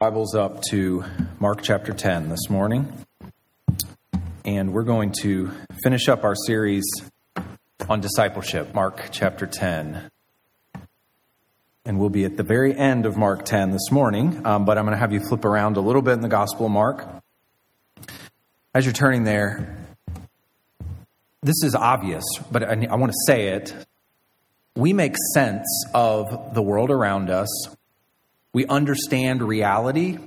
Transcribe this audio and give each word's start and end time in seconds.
Bibles 0.00 0.34
up 0.34 0.62
to 0.70 1.04
Mark 1.40 1.60
chapter 1.60 1.92
10 1.92 2.30
this 2.30 2.48
morning. 2.48 2.90
And 4.46 4.72
we're 4.72 4.82
going 4.82 5.12
to 5.20 5.52
finish 5.82 6.08
up 6.08 6.24
our 6.24 6.34
series 6.34 6.84
on 7.86 8.00
discipleship, 8.00 8.72
Mark 8.72 9.10
chapter 9.12 9.46
10. 9.46 10.10
And 11.84 12.00
we'll 12.00 12.08
be 12.08 12.24
at 12.24 12.38
the 12.38 12.42
very 12.42 12.74
end 12.74 13.04
of 13.04 13.18
Mark 13.18 13.44
10 13.44 13.72
this 13.72 13.90
morning, 13.90 14.46
um, 14.46 14.64
but 14.64 14.78
I'm 14.78 14.86
going 14.86 14.96
to 14.96 14.98
have 14.98 15.12
you 15.12 15.20
flip 15.20 15.44
around 15.44 15.76
a 15.76 15.82
little 15.82 16.00
bit 16.00 16.14
in 16.14 16.22
the 16.22 16.28
Gospel 16.28 16.64
of 16.64 16.72
Mark. 16.72 17.06
As 18.74 18.86
you're 18.86 18.94
turning 18.94 19.24
there, 19.24 19.76
this 21.42 21.62
is 21.62 21.74
obvious, 21.74 22.24
but 22.50 22.62
I, 22.62 22.88
I 22.90 22.96
want 22.96 23.12
to 23.12 23.18
say 23.26 23.48
it. 23.48 23.74
We 24.76 24.94
make 24.94 25.14
sense 25.34 25.66
of 25.92 26.54
the 26.54 26.62
world 26.62 26.90
around 26.90 27.28
us 27.28 27.76
we 28.52 28.66
understand 28.66 29.42
reality 29.42 30.18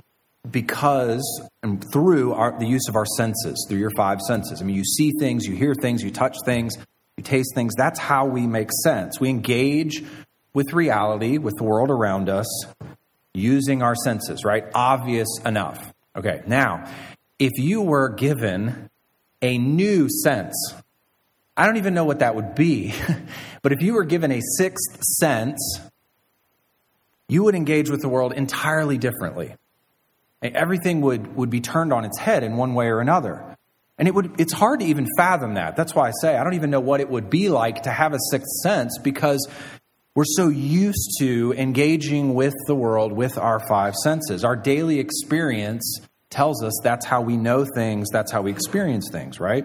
because 0.50 1.22
and 1.62 1.84
through 1.92 2.34
our, 2.34 2.58
the 2.58 2.66
use 2.66 2.88
of 2.88 2.96
our 2.96 3.06
senses, 3.16 3.66
through 3.68 3.78
your 3.78 3.90
five 3.96 4.20
senses. 4.20 4.60
I 4.60 4.64
mean, 4.64 4.76
you 4.76 4.84
see 4.84 5.12
things, 5.18 5.46
you 5.46 5.54
hear 5.54 5.74
things, 5.74 6.02
you 6.02 6.10
touch 6.10 6.36
things, 6.44 6.74
you 7.16 7.22
taste 7.24 7.54
things. 7.54 7.74
That's 7.76 7.98
how 7.98 8.26
we 8.26 8.46
make 8.46 8.70
sense. 8.82 9.20
We 9.20 9.30
engage 9.30 10.04
with 10.52 10.72
reality, 10.72 11.38
with 11.38 11.56
the 11.56 11.64
world 11.64 11.90
around 11.90 12.28
us, 12.28 12.46
using 13.32 13.82
our 13.82 13.94
senses, 13.94 14.44
right? 14.44 14.64
Obvious 14.74 15.28
enough. 15.44 15.92
Okay, 16.16 16.42
now, 16.46 16.88
if 17.38 17.52
you 17.56 17.82
were 17.82 18.10
given 18.10 18.88
a 19.42 19.58
new 19.58 20.08
sense, 20.08 20.54
I 21.56 21.66
don't 21.66 21.76
even 21.76 21.94
know 21.94 22.04
what 22.04 22.20
that 22.20 22.34
would 22.34 22.54
be, 22.54 22.94
but 23.62 23.72
if 23.72 23.82
you 23.82 23.94
were 23.94 24.04
given 24.04 24.30
a 24.30 24.40
sixth 24.56 25.02
sense, 25.02 25.80
you 27.28 27.44
would 27.44 27.54
engage 27.54 27.90
with 27.90 28.00
the 28.00 28.08
world 28.08 28.32
entirely 28.32 28.98
differently. 28.98 29.54
Everything 30.42 31.00
would, 31.00 31.36
would 31.36 31.50
be 31.50 31.60
turned 31.60 31.92
on 31.92 32.04
its 32.04 32.18
head 32.18 32.42
in 32.42 32.56
one 32.56 32.74
way 32.74 32.86
or 32.86 33.00
another. 33.00 33.56
And 33.96 34.08
it 34.08 34.14
would, 34.14 34.38
it's 34.40 34.52
hard 34.52 34.80
to 34.80 34.86
even 34.86 35.06
fathom 35.16 35.54
that. 35.54 35.76
That's 35.76 35.94
why 35.94 36.08
I 36.08 36.12
say 36.20 36.36
I 36.36 36.44
don't 36.44 36.54
even 36.54 36.70
know 36.70 36.80
what 36.80 37.00
it 37.00 37.08
would 37.08 37.30
be 37.30 37.48
like 37.48 37.84
to 37.84 37.90
have 37.90 38.12
a 38.12 38.18
sixth 38.30 38.50
sense 38.62 38.98
because 38.98 39.48
we're 40.14 40.24
so 40.24 40.48
used 40.48 41.16
to 41.18 41.54
engaging 41.56 42.34
with 42.34 42.54
the 42.66 42.74
world 42.74 43.12
with 43.12 43.38
our 43.38 43.60
five 43.68 43.94
senses. 43.94 44.44
Our 44.44 44.56
daily 44.56 45.00
experience 45.00 46.00
tells 46.30 46.62
us 46.62 46.72
that's 46.82 47.06
how 47.06 47.22
we 47.22 47.36
know 47.36 47.64
things, 47.64 48.08
that's 48.12 48.30
how 48.30 48.42
we 48.42 48.50
experience 48.50 49.08
things, 49.10 49.40
right? 49.40 49.64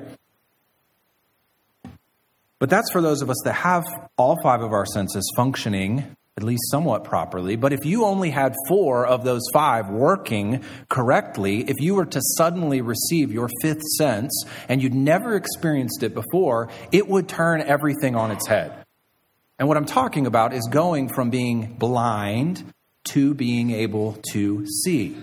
But 2.60 2.70
that's 2.70 2.92
for 2.92 3.02
those 3.02 3.22
of 3.22 3.30
us 3.30 3.38
that 3.46 3.54
have 3.54 3.86
all 4.18 4.38
five 4.44 4.62
of 4.62 4.72
our 4.74 4.86
senses 4.86 5.32
functioning 5.36 6.16
at 6.40 6.44
least 6.44 6.72
somewhat 6.72 7.04
properly. 7.04 7.58
But 7.58 7.74
if 7.74 7.84
you 7.84 8.06
only 8.06 8.30
had 8.30 8.56
four 8.70 9.06
of 9.06 9.26
those 9.26 9.42
five 9.52 9.90
working 9.90 10.64
correctly, 10.88 11.70
if 11.70 11.76
you 11.82 11.96
were 11.96 12.06
to 12.06 12.22
suddenly 12.38 12.80
receive 12.80 13.34
your 13.34 13.50
fifth 13.62 13.84
sense 13.98 14.46
and 14.70 14.82
you'd 14.82 14.94
never 14.94 15.36
experienced 15.36 16.02
it 16.02 16.14
before, 16.14 16.70
it 16.94 17.10
would 17.10 17.28
turn 17.28 17.62
everything 17.62 18.16
on 18.16 18.32
its 18.32 18.48
head. 18.48 18.86
And 19.60 19.68
what 19.68 19.76
I'm 19.76 19.86
talking 19.86 20.26
about 20.28 20.54
is 20.54 20.66
going 20.72 21.10
from 21.10 21.30
being 21.30 21.76
blind 21.78 22.64
to 23.10 23.34
being 23.34 23.72
able 23.72 24.18
to 24.32 24.66
see. 24.84 25.18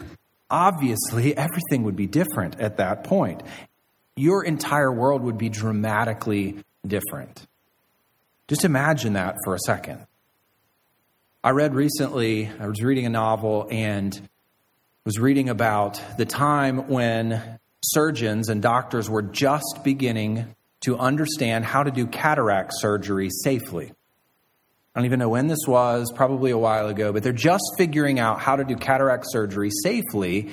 Obviously, 0.51 1.35
everything 1.35 1.85
would 1.85 1.97
be 1.97 2.07
different 2.07 2.61
at 2.61 2.77
that 2.77 3.05
point. 3.05 3.43
Your 4.17 4.45
entire 4.45 4.93
world 4.93 5.23
would 5.23 5.39
be 5.39 5.49
dramatically 5.49 6.63
different. 6.87 7.47
Just 8.49 8.67
imagine 8.67 9.15
that 9.15 9.37
for 9.45 9.55
a 9.55 9.59
second. 9.61 10.07
I 11.47 11.51
read 11.51 11.77
recently, 11.77 12.51
I 12.59 12.67
was 12.67 12.83
reading 12.83 13.07
a 13.07 13.09
novel 13.09 13.69
and 13.71 14.21
was 15.05 15.21
reading 15.21 15.49
about 15.49 16.03
the 16.19 16.25
time 16.25 16.89
when 16.89 17.61
surgeons 17.85 18.49
and 18.49 18.61
doctors 18.61 19.09
were 19.09 19.23
just 19.23 19.83
beginning 19.85 20.57
to 20.81 20.99
understand 20.99 21.65
how 21.65 21.85
to 21.85 21.93
do 21.93 22.09
cataract 22.09 22.73
surgery 22.75 23.31
safely. 23.31 23.93
I 24.93 24.99
don't 24.99 25.05
even 25.05 25.21
know 25.21 25.29
when 25.29 25.47
this 25.47 25.69
was, 25.69 26.11
probably 26.13 26.51
a 26.51 26.59
while 26.59 26.89
ago, 26.89 27.13
but 27.13 27.23
they're 27.23 27.33
just 27.33 27.63
figuring 27.79 28.19
out 28.19 28.41
how 28.41 28.57
to 28.57 28.65
do 28.65 28.75
cataract 28.75 29.27
surgery 29.29 29.71
safely. 29.71 30.51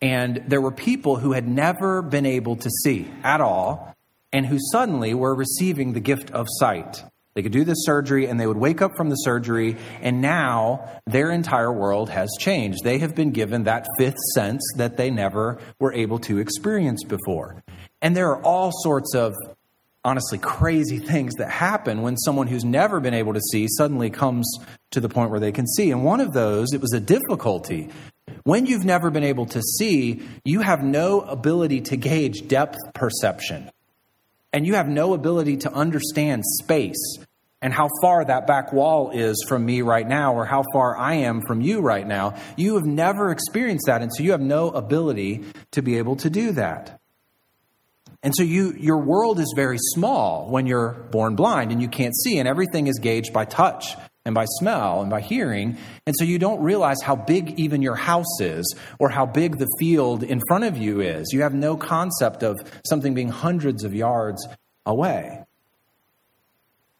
And 0.00 0.42
there 0.48 0.60
were 0.60 0.72
people 0.72 1.14
who 1.18 1.30
had 1.30 1.46
never 1.46 2.02
been 2.02 2.26
able 2.26 2.56
to 2.56 2.68
see 2.82 3.08
at 3.22 3.40
all 3.40 3.94
and 4.32 4.44
who 4.44 4.58
suddenly 4.72 5.14
were 5.14 5.36
receiving 5.36 5.92
the 5.92 6.00
gift 6.00 6.32
of 6.32 6.48
sight. 6.50 7.04
They 7.34 7.42
could 7.42 7.52
do 7.52 7.64
this 7.64 7.84
surgery 7.84 8.26
and 8.26 8.38
they 8.38 8.46
would 8.46 8.58
wake 8.58 8.82
up 8.82 8.92
from 8.96 9.08
the 9.08 9.16
surgery, 9.16 9.76
and 10.00 10.20
now 10.20 11.00
their 11.06 11.30
entire 11.30 11.72
world 11.72 12.10
has 12.10 12.30
changed. 12.38 12.80
They 12.84 12.98
have 12.98 13.14
been 13.14 13.30
given 13.30 13.64
that 13.64 13.86
fifth 13.98 14.18
sense 14.34 14.62
that 14.76 14.96
they 14.96 15.10
never 15.10 15.58
were 15.78 15.92
able 15.92 16.18
to 16.20 16.38
experience 16.38 17.04
before. 17.04 17.62
And 18.02 18.14
there 18.16 18.30
are 18.30 18.42
all 18.42 18.70
sorts 18.82 19.14
of 19.14 19.34
honestly 20.04 20.38
crazy 20.38 20.98
things 21.12 21.34
that 21.36 21.50
happen 21.50 22.02
when 22.02 22.16
someone 22.18 22.48
who's 22.48 22.64
never 22.64 23.00
been 23.00 23.14
able 23.14 23.32
to 23.32 23.40
see 23.50 23.66
suddenly 23.66 24.10
comes 24.10 24.50
to 24.90 25.00
the 25.00 25.08
point 25.08 25.30
where 25.30 25.40
they 25.40 25.52
can 25.52 25.66
see. 25.66 25.90
And 25.90 26.04
one 26.04 26.20
of 26.20 26.32
those, 26.32 26.72
it 26.72 26.80
was 26.80 26.92
a 26.92 27.00
difficulty. 27.00 27.88
When 28.44 28.66
you've 28.66 28.84
never 28.84 29.10
been 29.10 29.24
able 29.24 29.46
to 29.46 29.62
see, 29.62 30.22
you 30.44 30.60
have 30.60 30.82
no 30.82 31.20
ability 31.22 31.80
to 31.82 31.96
gauge 31.96 32.46
depth 32.46 32.78
perception 32.94 33.70
and 34.52 34.66
you 34.66 34.74
have 34.74 34.88
no 34.88 35.14
ability 35.14 35.58
to 35.58 35.72
understand 35.72 36.42
space 36.44 37.18
and 37.62 37.72
how 37.72 37.88
far 38.02 38.24
that 38.24 38.46
back 38.46 38.72
wall 38.72 39.10
is 39.10 39.44
from 39.48 39.64
me 39.64 39.82
right 39.82 40.06
now 40.06 40.34
or 40.34 40.44
how 40.44 40.64
far 40.72 40.98
I 40.98 41.14
am 41.14 41.42
from 41.46 41.60
you 41.60 41.80
right 41.80 42.06
now. 42.06 42.34
You 42.56 42.74
have 42.74 42.84
never 42.84 43.30
experienced 43.30 43.86
that, 43.86 44.02
and 44.02 44.12
so 44.12 44.22
you 44.22 44.32
have 44.32 44.40
no 44.40 44.70
ability 44.70 45.44
to 45.70 45.82
be 45.82 45.98
able 45.98 46.16
to 46.16 46.30
do 46.30 46.52
that. 46.52 46.98
And 48.24 48.34
so 48.36 48.42
you, 48.42 48.72
your 48.78 48.98
world 48.98 49.40
is 49.40 49.52
very 49.56 49.78
small 49.78 50.48
when 50.48 50.66
you're 50.66 50.92
born 51.10 51.34
blind 51.34 51.72
and 51.72 51.80
you 51.80 51.88
can't 51.88 52.14
see, 52.14 52.38
and 52.38 52.48
everything 52.48 52.88
is 52.88 52.98
gauged 53.00 53.32
by 53.32 53.44
touch 53.44 53.96
and 54.24 54.34
by 54.34 54.44
smell 54.44 55.00
and 55.00 55.10
by 55.10 55.20
hearing. 55.20 55.76
And 56.06 56.14
so 56.16 56.24
you 56.24 56.38
don't 56.38 56.62
realize 56.62 57.00
how 57.02 57.16
big 57.16 57.58
even 57.58 57.82
your 57.82 57.96
house 57.96 58.40
is 58.40 58.74
or 58.98 59.08
how 59.08 59.26
big 59.26 59.58
the 59.58 59.68
field 59.78 60.22
in 60.22 60.40
front 60.46 60.64
of 60.64 60.76
you 60.76 61.00
is. 61.00 61.32
You 61.32 61.42
have 61.42 61.54
no 61.54 61.76
concept 61.76 62.42
of 62.42 62.60
something 62.86 63.14
being 63.14 63.28
hundreds 63.28 63.84
of 63.84 63.94
yards 63.94 64.46
away. 64.86 65.44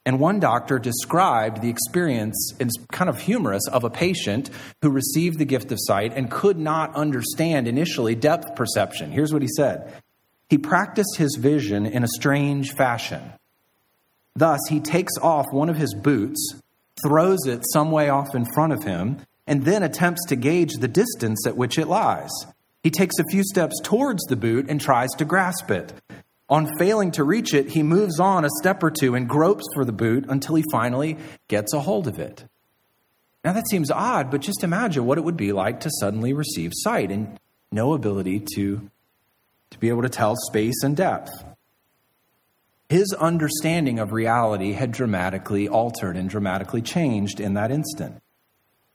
And 0.04 0.18
one 0.18 0.40
doctor 0.40 0.80
described 0.80 1.62
the 1.62 1.70
experience, 1.70 2.54
it's 2.58 2.74
kind 2.90 3.08
of 3.08 3.20
humorous, 3.20 3.68
of 3.68 3.84
a 3.84 3.90
patient 3.90 4.50
who 4.80 4.90
received 4.90 5.38
the 5.38 5.44
gift 5.44 5.70
of 5.70 5.78
sight 5.80 6.12
and 6.16 6.28
could 6.28 6.58
not 6.58 6.96
understand 6.96 7.68
initially 7.68 8.16
depth 8.16 8.56
perception. 8.56 9.12
Here's 9.12 9.32
what 9.32 9.42
he 9.42 9.48
said 9.56 9.92
He 10.48 10.58
practiced 10.58 11.16
his 11.16 11.36
vision 11.38 11.86
in 11.86 12.02
a 12.02 12.08
strange 12.08 12.72
fashion. 12.72 13.22
Thus, 14.34 14.58
he 14.68 14.80
takes 14.80 15.12
off 15.20 15.52
one 15.52 15.68
of 15.68 15.76
his 15.76 15.94
boots 15.94 16.60
throws 17.02 17.46
it 17.46 17.62
some 17.72 17.90
way 17.90 18.08
off 18.08 18.34
in 18.34 18.44
front 18.52 18.72
of 18.72 18.84
him, 18.84 19.18
and 19.46 19.64
then 19.64 19.82
attempts 19.82 20.26
to 20.26 20.36
gauge 20.36 20.74
the 20.74 20.88
distance 20.88 21.46
at 21.46 21.56
which 21.56 21.78
it 21.78 21.88
lies. 21.88 22.30
He 22.82 22.90
takes 22.90 23.18
a 23.18 23.30
few 23.30 23.44
steps 23.44 23.80
towards 23.82 24.24
the 24.24 24.36
boot 24.36 24.66
and 24.68 24.80
tries 24.80 25.10
to 25.18 25.24
grasp 25.24 25.70
it. 25.70 25.92
On 26.48 26.76
failing 26.78 27.12
to 27.12 27.24
reach 27.24 27.54
it, 27.54 27.70
he 27.70 27.82
moves 27.82 28.20
on 28.20 28.44
a 28.44 28.50
step 28.60 28.82
or 28.82 28.90
two 28.90 29.14
and 29.14 29.28
gropes 29.28 29.64
for 29.74 29.84
the 29.84 29.92
boot 29.92 30.26
until 30.28 30.56
he 30.56 30.64
finally 30.70 31.16
gets 31.48 31.72
a 31.72 31.80
hold 31.80 32.08
of 32.08 32.18
it. 32.18 32.44
Now, 33.44 33.52
that 33.54 33.68
seems 33.68 33.90
odd, 33.90 34.30
but 34.30 34.40
just 34.40 34.62
imagine 34.62 35.04
what 35.04 35.18
it 35.18 35.24
would 35.24 35.36
be 35.36 35.52
like 35.52 35.80
to 35.80 35.90
suddenly 35.98 36.32
receive 36.32 36.72
sight 36.74 37.10
and 37.10 37.40
no 37.72 37.94
ability 37.94 38.44
to, 38.54 38.90
to 39.70 39.78
be 39.78 39.88
able 39.88 40.02
to 40.02 40.08
tell 40.08 40.36
space 40.36 40.82
and 40.82 40.96
depth. 40.96 41.32
His 42.92 43.14
understanding 43.14 43.98
of 44.00 44.12
reality 44.12 44.72
had 44.72 44.92
dramatically 44.92 45.66
altered 45.66 46.14
and 46.14 46.28
dramatically 46.28 46.82
changed 46.82 47.40
in 47.40 47.54
that 47.54 47.70
instant. 47.70 48.22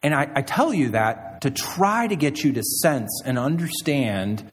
And 0.03 0.13
I, 0.13 0.30
I, 0.35 0.44
tell 0.44 0.72
you 0.72 0.90
that 0.90 1.41
to 1.41 1.50
try 1.50 2.06
to 2.06 2.16
get 2.16 2.44
you 2.44 2.53
to 2.53 2.62
sense 2.62 3.24
and 3.25 3.40
understand 3.40 4.51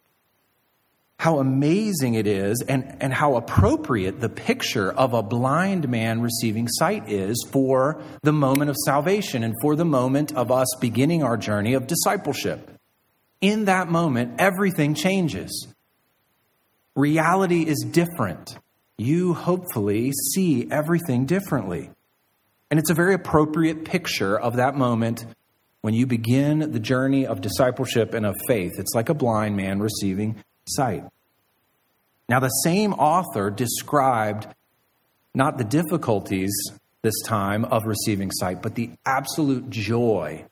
how 1.19 1.41
amazing 1.41 2.15
it 2.15 2.27
is 2.27 2.65
and, 2.67 2.97
and 3.01 3.13
how 3.13 3.37
appropriate 3.37 4.19
the 4.19 4.31
picture 4.31 4.91
of 4.91 5.13
a 5.13 5.23
blind 5.23 5.91
man 5.91 6.23
receiving 6.23 6.67
sight 6.67 7.11
is 7.11 7.37
for 7.53 8.03
the 8.23 8.33
moment 8.33 8.71
of 8.71 8.77
salvation 8.87 9.45
and 9.45 9.53
for 9.61 9.77
the 9.77 9.85
moment 9.85 10.33
of 10.33 10.51
us 10.51 10.69
beginning 10.81 11.23
our 11.23 11.37
journey 11.37 11.75
of 11.75 11.87
discipleship. 11.87 12.71
In 13.43 13.67
that 13.67 13.91
moment, 13.91 14.37
everything 14.39 14.95
changes. 14.95 15.69
Reality 16.97 17.61
is 17.67 17.85
different 17.91 18.57
you 18.99 19.35
hopefully 19.35 20.13
see 20.33 20.69
everything 20.71 21.27
differently. 21.27 21.91
And 22.71 22.81
it's 22.81 22.91
a 22.91 22.95
very 22.95 23.15
appropriate 23.15 23.85
picture 23.85 24.39
of 24.39 24.57
that 24.57 24.77
moment 24.77 25.27
when 25.81 25.95
you 25.95 26.07
begin 26.07 26.73
the 26.73 26.81
journey 26.81 27.27
of 27.27 27.41
discipleship 27.41 28.15
and 28.15 28.25
of 28.25 28.35
faith. 28.49 28.73
It's 28.79 28.95
like 28.95 29.09
a 29.09 29.15
blind 29.15 29.57
man 29.57 29.81
receiving 29.81 30.43
sight. 30.67 31.05
Now, 32.29 32.41
the 32.41 32.49
same 32.49 32.95
author 32.95 33.51
described 33.51 34.47
not 35.35 35.59
the 35.59 35.65
difficulties 35.65 36.53
this 37.03 37.21
time 37.27 37.65
of 37.67 37.85
receiving 37.85 38.31
sight, 38.31 38.63
but 38.63 38.77
the 38.77 38.91
absolute 39.05 39.69
joy 39.69 40.47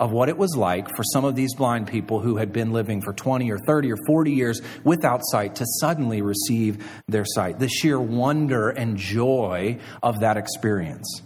of 0.00 0.10
what 0.10 0.30
it 0.30 0.38
was 0.38 0.56
like 0.56 0.88
for 0.96 1.04
some 1.04 1.26
of 1.26 1.36
these 1.36 1.54
blind 1.54 1.86
people 1.86 2.20
who 2.20 2.38
had 2.38 2.52
been 2.52 2.72
living 2.72 3.02
for 3.02 3.12
20 3.12 3.50
or 3.50 3.58
30 3.58 3.92
or 3.92 3.96
40 4.06 4.32
years 4.32 4.60
without 4.82 5.20
sight 5.22 5.56
to 5.56 5.66
suddenly 5.78 6.22
receive 6.22 6.84
their 7.06 7.26
sight. 7.26 7.58
The 7.58 7.68
sheer 7.68 8.00
wonder 8.00 8.70
and 8.70 8.96
joy 8.96 9.78
of 10.02 10.20
that 10.20 10.38
experience. 10.38 11.22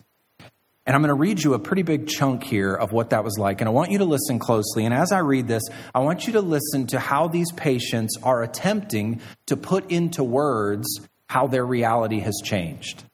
And 0.86 0.94
I'm 0.94 1.00
going 1.00 1.08
to 1.08 1.14
read 1.14 1.42
you 1.42 1.54
a 1.54 1.58
pretty 1.58 1.82
big 1.82 2.08
chunk 2.08 2.42
here 2.42 2.74
of 2.74 2.92
what 2.92 3.10
that 3.10 3.24
was 3.24 3.38
like. 3.38 3.62
And 3.62 3.68
I 3.68 3.72
want 3.72 3.90
you 3.90 3.98
to 3.98 4.04
listen 4.04 4.38
closely. 4.38 4.84
And 4.84 4.92
as 4.92 5.12
I 5.12 5.20
read 5.20 5.48
this, 5.48 5.62
I 5.94 6.00
want 6.00 6.26
you 6.26 6.34
to 6.34 6.42
listen 6.42 6.88
to 6.88 6.98
how 6.98 7.28
these 7.28 7.50
patients 7.52 8.18
are 8.22 8.42
attempting 8.42 9.22
to 9.46 9.56
put 9.56 9.90
into 9.90 10.22
words 10.22 11.00
how 11.26 11.46
their 11.46 11.64
reality 11.64 12.20
has 12.20 12.42
changed. 12.44 13.04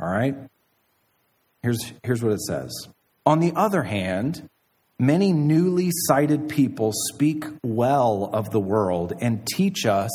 All 0.00 0.08
right? 0.08 0.34
Here's, 1.62 1.92
here's 2.02 2.22
what 2.22 2.32
it 2.32 2.40
says. 2.40 2.72
On 3.26 3.40
the 3.40 3.52
other 3.54 3.82
hand, 3.82 4.48
many 4.98 5.32
newly 5.32 5.90
sighted 6.06 6.48
people 6.48 6.92
speak 7.12 7.44
well 7.62 8.30
of 8.32 8.50
the 8.50 8.60
world 8.60 9.12
and 9.20 9.46
teach 9.46 9.86
us 9.86 10.10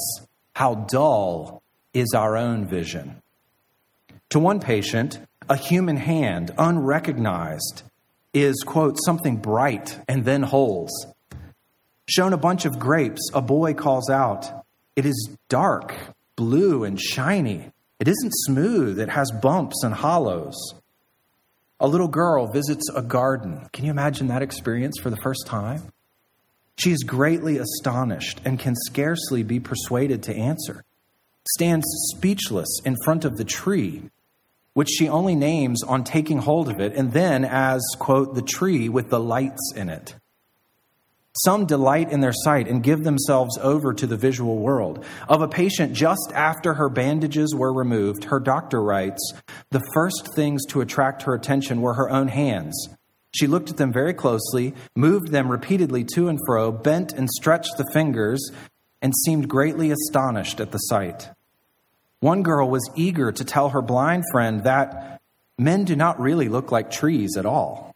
how 0.55 0.75
dull 0.75 1.61
is 1.93 2.13
our 2.15 2.37
own 2.37 2.67
vision. 2.67 3.21
To 4.31 4.39
one 4.39 4.59
patient, 4.59 5.19
a 5.49 5.55
human 5.55 5.97
hand, 5.97 6.51
unrecognized, 6.57 7.83
is, 8.33 8.63
quote, 8.65 8.97
something 9.05 9.37
bright 9.37 9.99
and 10.07 10.25
then 10.25 10.43
holes. 10.43 10.91
Shown 12.09 12.33
a 12.33 12.37
bunch 12.37 12.65
of 12.65 12.79
grapes, 12.79 13.29
a 13.33 13.41
boy 13.41 13.73
calls 13.73 14.09
out, 14.09 14.65
It 14.95 15.05
is 15.05 15.29
dark, 15.49 15.95
blue, 16.35 16.83
and 16.83 16.99
shiny. 16.99 17.71
It 17.99 18.07
isn't 18.07 18.33
smooth, 18.45 18.99
it 18.99 19.09
has 19.09 19.31
bumps 19.31 19.83
and 19.83 19.93
hollows. 19.93 20.55
A 21.79 21.87
little 21.87 22.07
girl 22.07 22.47
visits 22.47 22.89
a 22.95 23.03
garden. 23.03 23.69
Can 23.71 23.85
you 23.85 23.91
imagine 23.91 24.27
that 24.27 24.41
experience 24.41 24.99
for 24.99 25.11
the 25.11 25.17
first 25.17 25.45
time? 25.45 25.91
She 26.77 26.91
is 26.91 27.03
greatly 27.03 27.57
astonished 27.57 28.41
and 28.43 28.59
can 28.59 28.75
scarcely 28.75 29.43
be 29.43 29.59
persuaded 29.59 30.23
to 30.23 30.35
answer. 30.35 30.83
Stands 31.53 31.85
speechless 32.15 32.81
in 32.83 32.95
front 33.03 33.25
of 33.25 33.37
the 33.37 33.43
tree, 33.43 34.09
which 34.73 34.89
she 34.89 35.07
only 35.07 35.35
names 35.35 35.83
on 35.83 36.03
taking 36.03 36.39
hold 36.39 36.67
of 36.67 36.79
it, 36.79 36.93
and 36.95 37.13
then 37.13 37.45
as, 37.45 37.83
quote, 37.99 38.33
the 38.33 38.41
tree 38.41 38.89
with 38.89 39.09
the 39.09 39.19
lights 39.19 39.73
in 39.75 39.89
it. 39.89 40.15
Some 41.43 41.65
delight 41.65 42.11
in 42.11 42.19
their 42.19 42.33
sight 42.33 42.67
and 42.67 42.81
give 42.81 43.03
themselves 43.03 43.57
over 43.59 43.93
to 43.93 44.07
the 44.07 44.17
visual 44.17 44.57
world. 44.57 45.05
Of 45.29 45.41
a 45.41 45.47
patient 45.47 45.93
just 45.93 46.31
after 46.33 46.73
her 46.73 46.89
bandages 46.89 47.53
were 47.53 47.73
removed, 47.73 48.23
her 48.25 48.39
doctor 48.39 48.81
writes, 48.81 49.33
the 49.69 49.85
first 49.93 50.33
things 50.35 50.65
to 50.69 50.81
attract 50.81 51.23
her 51.23 51.35
attention 51.35 51.81
were 51.81 51.93
her 51.93 52.09
own 52.09 52.27
hands. 52.27 52.89
She 53.31 53.45
looked 53.45 53.69
at 53.69 53.77
them 53.77 53.93
very 53.93 54.15
closely, 54.15 54.73
moved 54.95 55.27
them 55.27 55.51
repeatedly 55.51 56.05
to 56.15 56.27
and 56.27 56.39
fro, 56.47 56.71
bent 56.71 57.13
and 57.13 57.29
stretched 57.29 57.77
the 57.77 57.89
fingers, 57.93 58.49
and 59.01 59.13
seemed 59.25 59.47
greatly 59.47 59.91
astonished 59.91 60.59
at 60.59 60.71
the 60.71 60.79
sight. 60.79 61.29
One 62.19 62.41
girl 62.41 62.67
was 62.67 62.89
eager 62.95 63.31
to 63.31 63.45
tell 63.45 63.69
her 63.69 63.81
blind 63.83 64.23
friend 64.31 64.63
that 64.63 65.21
men 65.59 65.83
do 65.83 65.95
not 65.95 66.19
really 66.19 66.49
look 66.49 66.71
like 66.71 66.89
trees 66.89 67.37
at 67.37 67.45
all 67.45 67.95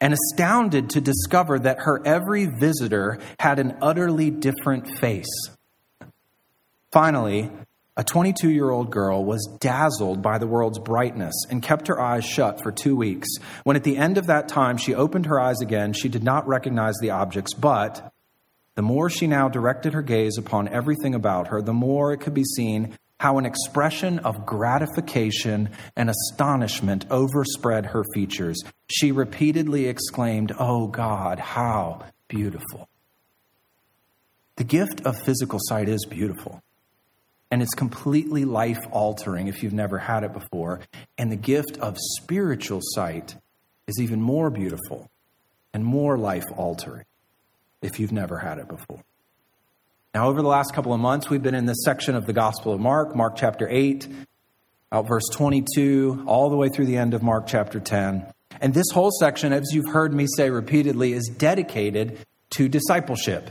and 0.00 0.14
astounded 0.14 0.90
to 0.90 1.00
discover 1.00 1.58
that 1.58 1.80
her 1.80 2.00
every 2.06 2.46
visitor 2.46 3.18
had 3.38 3.58
an 3.58 3.76
utterly 3.82 4.30
different 4.30 4.98
face. 4.98 5.50
Finally, 6.90 7.50
a 7.96 8.04
22 8.04 8.48
year 8.48 8.70
old 8.70 8.90
girl 8.90 9.24
was 9.24 9.46
dazzled 9.60 10.22
by 10.22 10.38
the 10.38 10.46
world's 10.46 10.78
brightness 10.78 11.34
and 11.50 11.62
kept 11.62 11.88
her 11.88 12.00
eyes 12.00 12.24
shut 12.24 12.62
for 12.62 12.72
two 12.72 12.96
weeks. 12.96 13.28
When 13.64 13.76
at 13.76 13.84
the 13.84 13.98
end 13.98 14.16
of 14.16 14.26
that 14.28 14.48
time 14.48 14.78
she 14.78 14.94
opened 14.94 15.26
her 15.26 15.38
eyes 15.38 15.60
again, 15.60 15.92
she 15.92 16.08
did 16.08 16.24
not 16.24 16.48
recognize 16.48 16.94
the 17.00 17.10
objects, 17.10 17.52
but 17.52 18.12
the 18.74 18.82
more 18.82 19.10
she 19.10 19.26
now 19.26 19.48
directed 19.48 19.92
her 19.92 20.02
gaze 20.02 20.38
upon 20.38 20.68
everything 20.68 21.14
about 21.14 21.48
her, 21.48 21.60
the 21.60 21.74
more 21.74 22.12
it 22.12 22.20
could 22.20 22.32
be 22.32 22.44
seen 22.44 22.96
how 23.20 23.36
an 23.36 23.44
expression 23.44 24.18
of 24.20 24.46
gratification 24.46 25.68
and 25.94 26.08
astonishment 26.08 27.04
overspread 27.10 27.84
her 27.84 28.02
features. 28.14 28.58
She 28.90 29.12
repeatedly 29.12 29.88
exclaimed, 29.88 30.52
Oh 30.58 30.86
God, 30.86 31.38
how 31.38 32.06
beautiful. 32.28 32.88
The 34.56 34.64
gift 34.64 35.02
of 35.04 35.20
physical 35.22 35.58
sight 35.62 35.86
is 35.86 36.06
beautiful. 36.08 36.62
And 37.50 37.60
it's 37.60 37.74
completely 37.74 38.46
life 38.46 38.80
altering 38.90 39.48
if 39.48 39.62
you've 39.62 39.74
never 39.74 39.98
had 39.98 40.24
it 40.24 40.32
before. 40.32 40.80
And 41.18 41.30
the 41.30 41.36
gift 41.36 41.76
of 41.76 41.98
spiritual 42.22 42.80
sight 42.94 43.36
is 43.86 44.00
even 44.00 44.22
more 44.22 44.48
beautiful 44.48 45.10
and 45.74 45.84
more 45.84 46.16
life 46.16 46.46
altering 46.56 47.04
if 47.82 48.00
you've 48.00 48.12
never 48.12 48.38
had 48.38 48.56
it 48.56 48.68
before. 48.68 49.04
Now, 50.12 50.28
over 50.28 50.42
the 50.42 50.48
last 50.48 50.74
couple 50.74 50.92
of 50.92 50.98
months, 50.98 51.30
we've 51.30 51.42
been 51.42 51.54
in 51.54 51.66
this 51.66 51.84
section 51.84 52.16
of 52.16 52.26
the 52.26 52.32
Gospel 52.32 52.72
of 52.72 52.80
Mark, 52.80 53.14
Mark 53.14 53.36
chapter 53.36 53.68
8, 53.70 54.08
out 54.90 55.06
verse 55.06 55.28
22, 55.32 56.24
all 56.26 56.50
the 56.50 56.56
way 56.56 56.68
through 56.68 56.86
the 56.86 56.96
end 56.96 57.14
of 57.14 57.22
Mark 57.22 57.46
chapter 57.46 57.78
10. 57.78 58.26
And 58.60 58.74
this 58.74 58.90
whole 58.92 59.12
section, 59.20 59.52
as 59.52 59.72
you've 59.72 59.88
heard 59.88 60.12
me 60.12 60.26
say 60.36 60.50
repeatedly, 60.50 61.12
is 61.12 61.28
dedicated 61.28 62.18
to 62.50 62.68
discipleship. 62.68 63.50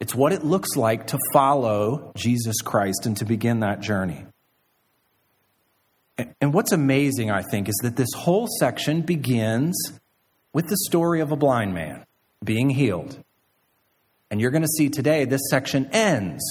It's 0.00 0.14
what 0.14 0.32
it 0.32 0.44
looks 0.44 0.76
like 0.76 1.08
to 1.08 1.18
follow 1.34 2.10
Jesus 2.16 2.62
Christ 2.62 3.04
and 3.04 3.14
to 3.18 3.26
begin 3.26 3.60
that 3.60 3.80
journey. 3.80 4.24
And 6.40 6.54
what's 6.54 6.72
amazing, 6.72 7.30
I 7.30 7.42
think, 7.42 7.68
is 7.68 7.78
that 7.82 7.96
this 7.96 8.12
whole 8.16 8.48
section 8.58 9.02
begins 9.02 9.76
with 10.54 10.68
the 10.68 10.76
story 10.86 11.20
of 11.20 11.32
a 11.32 11.36
blind 11.36 11.74
man 11.74 12.06
being 12.42 12.70
healed. 12.70 13.22
And 14.30 14.40
you're 14.40 14.50
going 14.50 14.62
to 14.62 14.68
see 14.68 14.88
today 14.88 15.24
this 15.24 15.48
section 15.50 15.88
ends 15.92 16.42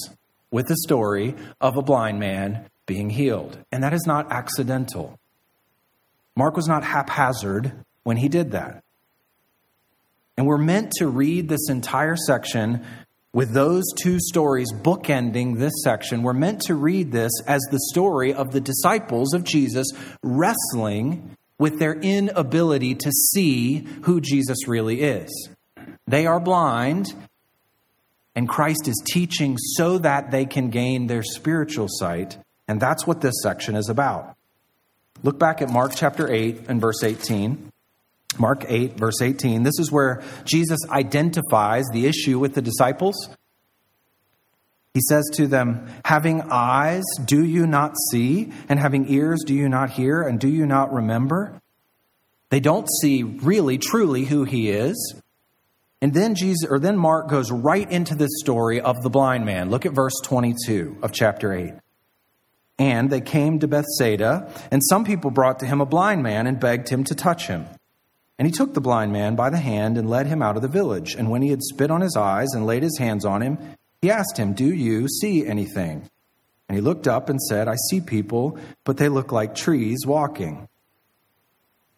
with 0.51 0.67
the 0.67 0.77
story 0.77 1.35
of 1.59 1.77
a 1.77 1.81
blind 1.81 2.19
man 2.19 2.69
being 2.85 3.09
healed. 3.09 3.57
And 3.71 3.83
that 3.83 3.93
is 3.93 4.05
not 4.05 4.31
accidental. 4.31 5.19
Mark 6.35 6.55
was 6.55 6.67
not 6.67 6.83
haphazard 6.83 7.73
when 8.03 8.17
he 8.17 8.29
did 8.29 8.51
that. 8.51 8.83
And 10.37 10.47
we're 10.47 10.57
meant 10.57 10.91
to 10.97 11.07
read 11.07 11.47
this 11.47 11.69
entire 11.69 12.15
section 12.15 12.85
with 13.33 13.51
those 13.51 13.83
two 14.01 14.17
stories 14.19 14.71
bookending 14.71 15.57
this 15.57 15.73
section. 15.83 16.23
We're 16.23 16.33
meant 16.33 16.61
to 16.61 16.75
read 16.75 17.11
this 17.11 17.31
as 17.47 17.61
the 17.69 17.79
story 17.91 18.33
of 18.33 18.51
the 18.51 18.61
disciples 18.61 19.33
of 19.33 19.43
Jesus 19.43 19.87
wrestling 20.23 21.35
with 21.57 21.79
their 21.79 21.93
inability 21.93 22.95
to 22.95 23.11
see 23.11 23.87
who 24.03 24.21
Jesus 24.21 24.67
really 24.67 25.01
is. 25.01 25.49
They 26.07 26.25
are 26.25 26.39
blind 26.39 27.13
and 28.35 28.49
Christ 28.49 28.87
is 28.87 29.01
teaching 29.11 29.57
so 29.57 29.97
that 29.99 30.31
they 30.31 30.45
can 30.45 30.69
gain 30.69 31.07
their 31.07 31.23
spiritual 31.23 31.87
sight. 31.89 32.37
And 32.67 32.81
that's 32.81 33.07
what 33.07 33.21
this 33.21 33.35
section 33.41 33.75
is 33.75 33.89
about. 33.89 34.35
Look 35.23 35.39
back 35.39 35.61
at 35.61 35.69
Mark 35.69 35.93
chapter 35.95 36.31
8 36.31 36.65
and 36.67 36.81
verse 36.81 37.03
18. 37.03 37.71
Mark 38.37 38.65
8, 38.67 38.97
verse 38.97 39.21
18. 39.21 39.63
This 39.63 39.79
is 39.79 39.91
where 39.91 40.21
Jesus 40.43 40.79
identifies 40.89 41.85
the 41.93 42.05
issue 42.05 42.37
with 42.37 42.53
the 42.53 42.61
disciples. 42.61 43.29
He 44.93 45.01
says 45.09 45.29
to 45.33 45.47
them, 45.47 45.87
Having 46.03 46.43
eyes, 46.51 47.03
do 47.23 47.43
you 47.43 47.65
not 47.65 47.93
see? 48.11 48.51
And 48.67 48.79
having 48.79 49.11
ears, 49.11 49.43
do 49.45 49.53
you 49.53 49.69
not 49.69 49.91
hear? 49.91 50.21
And 50.21 50.39
do 50.39 50.49
you 50.49 50.65
not 50.65 50.93
remember? 50.93 51.61
They 52.49 52.59
don't 52.59 52.87
see 53.01 53.23
really, 53.23 53.77
truly 53.77 54.25
who 54.25 54.43
he 54.43 54.69
is. 54.69 55.21
And 56.05 56.13
then 56.13 56.35
Jesus 56.35 56.69
or 56.69 56.77
then 56.77 56.99
Mark 56.99 57.29
goes 57.29 57.51
right 57.51 57.89
into 57.89 58.13
this 58.13 58.29
story 58.37 58.79
of 58.79 59.01
the 59.01 59.09
blind 59.09 59.43
man. 59.43 59.71
Look 59.71 59.87
at 59.87 59.93
verse 59.93 60.13
22 60.21 60.99
of 61.01 61.11
chapter 61.11 61.51
8. 61.51 61.73
And 62.77 63.09
they 63.09 63.21
came 63.21 63.57
to 63.57 63.67
Bethsaida, 63.67 64.47
and 64.69 64.83
some 64.85 65.03
people 65.03 65.31
brought 65.31 65.57
to 65.61 65.65
him 65.65 65.81
a 65.81 65.85
blind 65.87 66.21
man 66.21 66.45
and 66.45 66.59
begged 66.59 66.89
him 66.89 67.05
to 67.05 67.15
touch 67.15 67.47
him. 67.47 67.65
And 68.37 68.47
he 68.47 68.51
took 68.51 68.75
the 68.75 68.81
blind 68.81 69.13
man 69.13 69.35
by 69.35 69.49
the 69.49 69.57
hand 69.57 69.97
and 69.97 70.07
led 70.07 70.27
him 70.27 70.43
out 70.43 70.55
of 70.55 70.61
the 70.61 70.67
village. 70.67 71.15
And 71.15 71.31
when 71.31 71.41
he 71.41 71.49
had 71.49 71.63
spit 71.63 71.89
on 71.89 72.01
his 72.01 72.15
eyes 72.15 72.53
and 72.53 72.67
laid 72.67 72.83
his 72.83 72.99
hands 72.99 73.25
on 73.25 73.41
him, 73.41 73.57
he 73.99 74.11
asked 74.11 74.37
him, 74.37 74.53
Do 74.53 74.71
you 74.71 75.07
see 75.07 75.43
anything? 75.47 76.07
And 76.69 76.75
he 76.75 76.81
looked 76.81 77.07
up 77.07 77.29
and 77.29 77.41
said, 77.41 77.67
I 77.67 77.77
see 77.89 77.99
people, 77.99 78.59
but 78.83 78.97
they 78.97 79.09
look 79.09 79.31
like 79.31 79.55
trees 79.55 80.05
walking 80.05 80.67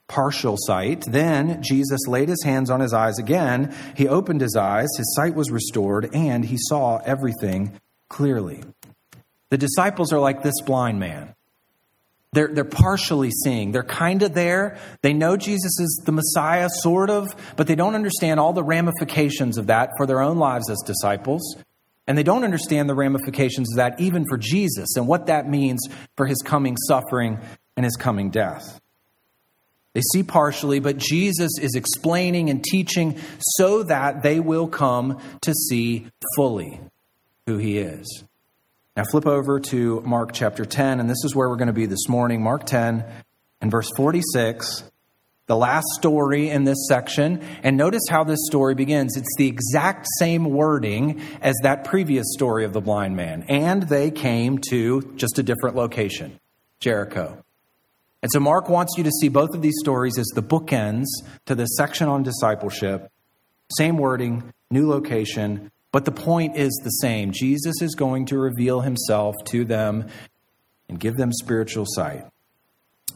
partial 0.07 0.55
sight. 0.57 1.03
Then 1.07 1.61
Jesus 1.61 2.07
laid 2.07 2.29
his 2.29 2.43
hands 2.43 2.69
on 2.69 2.79
his 2.79 2.93
eyes 2.93 3.19
again. 3.19 3.75
He 3.95 4.07
opened 4.07 4.41
his 4.41 4.55
eyes, 4.55 4.87
his 4.97 5.13
sight 5.15 5.35
was 5.35 5.51
restored, 5.51 6.09
and 6.13 6.45
he 6.45 6.57
saw 6.57 6.97
everything 7.05 7.79
clearly. 8.09 8.63
The 9.49 9.57
disciples 9.57 10.11
are 10.11 10.19
like 10.19 10.43
this 10.43 10.61
blind 10.61 10.99
man. 10.99 11.33
They're, 12.33 12.49
they're 12.53 12.65
partially 12.65 13.31
seeing. 13.31 13.71
They're 13.71 13.83
kind 13.83 14.21
of 14.21 14.33
there. 14.33 14.77
They 15.01 15.13
know 15.13 15.37
Jesus 15.37 15.79
is 15.79 16.01
the 16.05 16.11
Messiah, 16.11 16.67
sort 16.69 17.09
of, 17.09 17.33
but 17.55 17.67
they 17.67 17.75
don't 17.75 17.95
understand 17.95 18.39
all 18.39 18.53
the 18.53 18.63
ramifications 18.63 19.57
of 19.57 19.67
that 19.67 19.91
for 19.97 20.05
their 20.05 20.21
own 20.21 20.37
lives 20.37 20.69
as 20.69 20.77
disciples. 20.85 21.55
And 22.05 22.17
they 22.17 22.23
don't 22.23 22.43
understand 22.43 22.89
the 22.89 22.95
ramifications 22.95 23.71
of 23.71 23.77
that 23.77 23.99
even 23.99 24.25
for 24.29 24.37
Jesus 24.37 24.95
and 24.95 25.07
what 25.07 25.27
that 25.27 25.49
means 25.49 25.81
for 26.15 26.25
his 26.25 26.41
coming 26.41 26.75
suffering 26.87 27.39
and 27.75 27.85
his 27.85 27.95
coming 27.95 28.29
death. 28.29 28.79
They 29.97 30.03
see 30.13 30.21
partially, 30.21 30.79
but 30.79 30.97
Jesus 30.97 31.49
is 31.59 31.73
explaining 31.73 32.51
and 32.51 32.63
teaching 32.63 33.19
so 33.39 33.81
that 33.81 34.21
they 34.21 34.39
will 34.39 34.67
come 34.67 35.19
to 35.41 35.53
see 35.55 36.05
fully 36.35 36.79
who 37.47 37.57
he 37.57 37.79
is. 37.79 38.23
Now, 38.95 39.05
flip 39.09 39.25
over 39.25 39.59
to 39.59 40.01
Mark 40.01 40.33
chapter 40.33 40.65
10, 40.65 40.99
and 40.99 41.09
this 41.09 41.25
is 41.25 41.33
where 41.33 41.49
we're 41.49 41.55
going 41.55 41.65
to 41.65 41.73
be 41.73 41.87
this 41.87 42.07
morning. 42.07 42.43
Mark 42.43 42.67
10 42.67 43.05
and 43.59 43.71
verse 43.71 43.89
46, 43.97 44.83
the 45.47 45.57
last 45.57 45.87
story 45.97 46.51
in 46.51 46.63
this 46.63 46.87
section. 46.87 47.43
And 47.63 47.75
notice 47.75 48.03
how 48.07 48.23
this 48.23 48.45
story 48.45 48.75
begins. 48.75 49.17
It's 49.17 49.35
the 49.39 49.47
exact 49.47 50.05
same 50.19 50.45
wording 50.45 51.23
as 51.41 51.55
that 51.63 51.85
previous 51.85 52.27
story 52.33 52.65
of 52.65 52.73
the 52.73 52.81
blind 52.81 53.15
man. 53.15 53.45
And 53.49 53.81
they 53.81 54.11
came 54.11 54.59
to 54.69 55.11
just 55.15 55.39
a 55.39 55.43
different 55.43 55.75
location, 55.75 56.39
Jericho. 56.79 57.43
And 58.23 58.31
so 58.31 58.39
Mark 58.39 58.67
wants 58.69 58.95
you 58.97 59.03
to 59.03 59.11
see 59.11 59.29
both 59.29 59.53
of 59.53 59.61
these 59.61 59.77
stories 59.79 60.17
as 60.17 60.27
the 60.33 60.41
bookends 60.41 61.05
to 61.45 61.55
this 61.55 61.69
section 61.77 62.07
on 62.07 62.23
discipleship. 62.23 63.11
Same 63.77 63.97
wording, 63.97 64.53
new 64.71 64.89
location, 64.89 65.71
but 65.91 66.05
the 66.05 66.11
point 66.11 66.57
is 66.57 66.73
the 66.83 66.89
same. 66.89 67.31
Jesus 67.31 67.81
is 67.81 67.95
going 67.95 68.25
to 68.27 68.37
reveal 68.37 68.81
himself 68.81 69.35
to 69.45 69.65
them 69.65 70.07
and 70.89 70.99
give 70.99 71.15
them 71.15 71.31
spiritual 71.31 71.85
sight. 71.87 72.25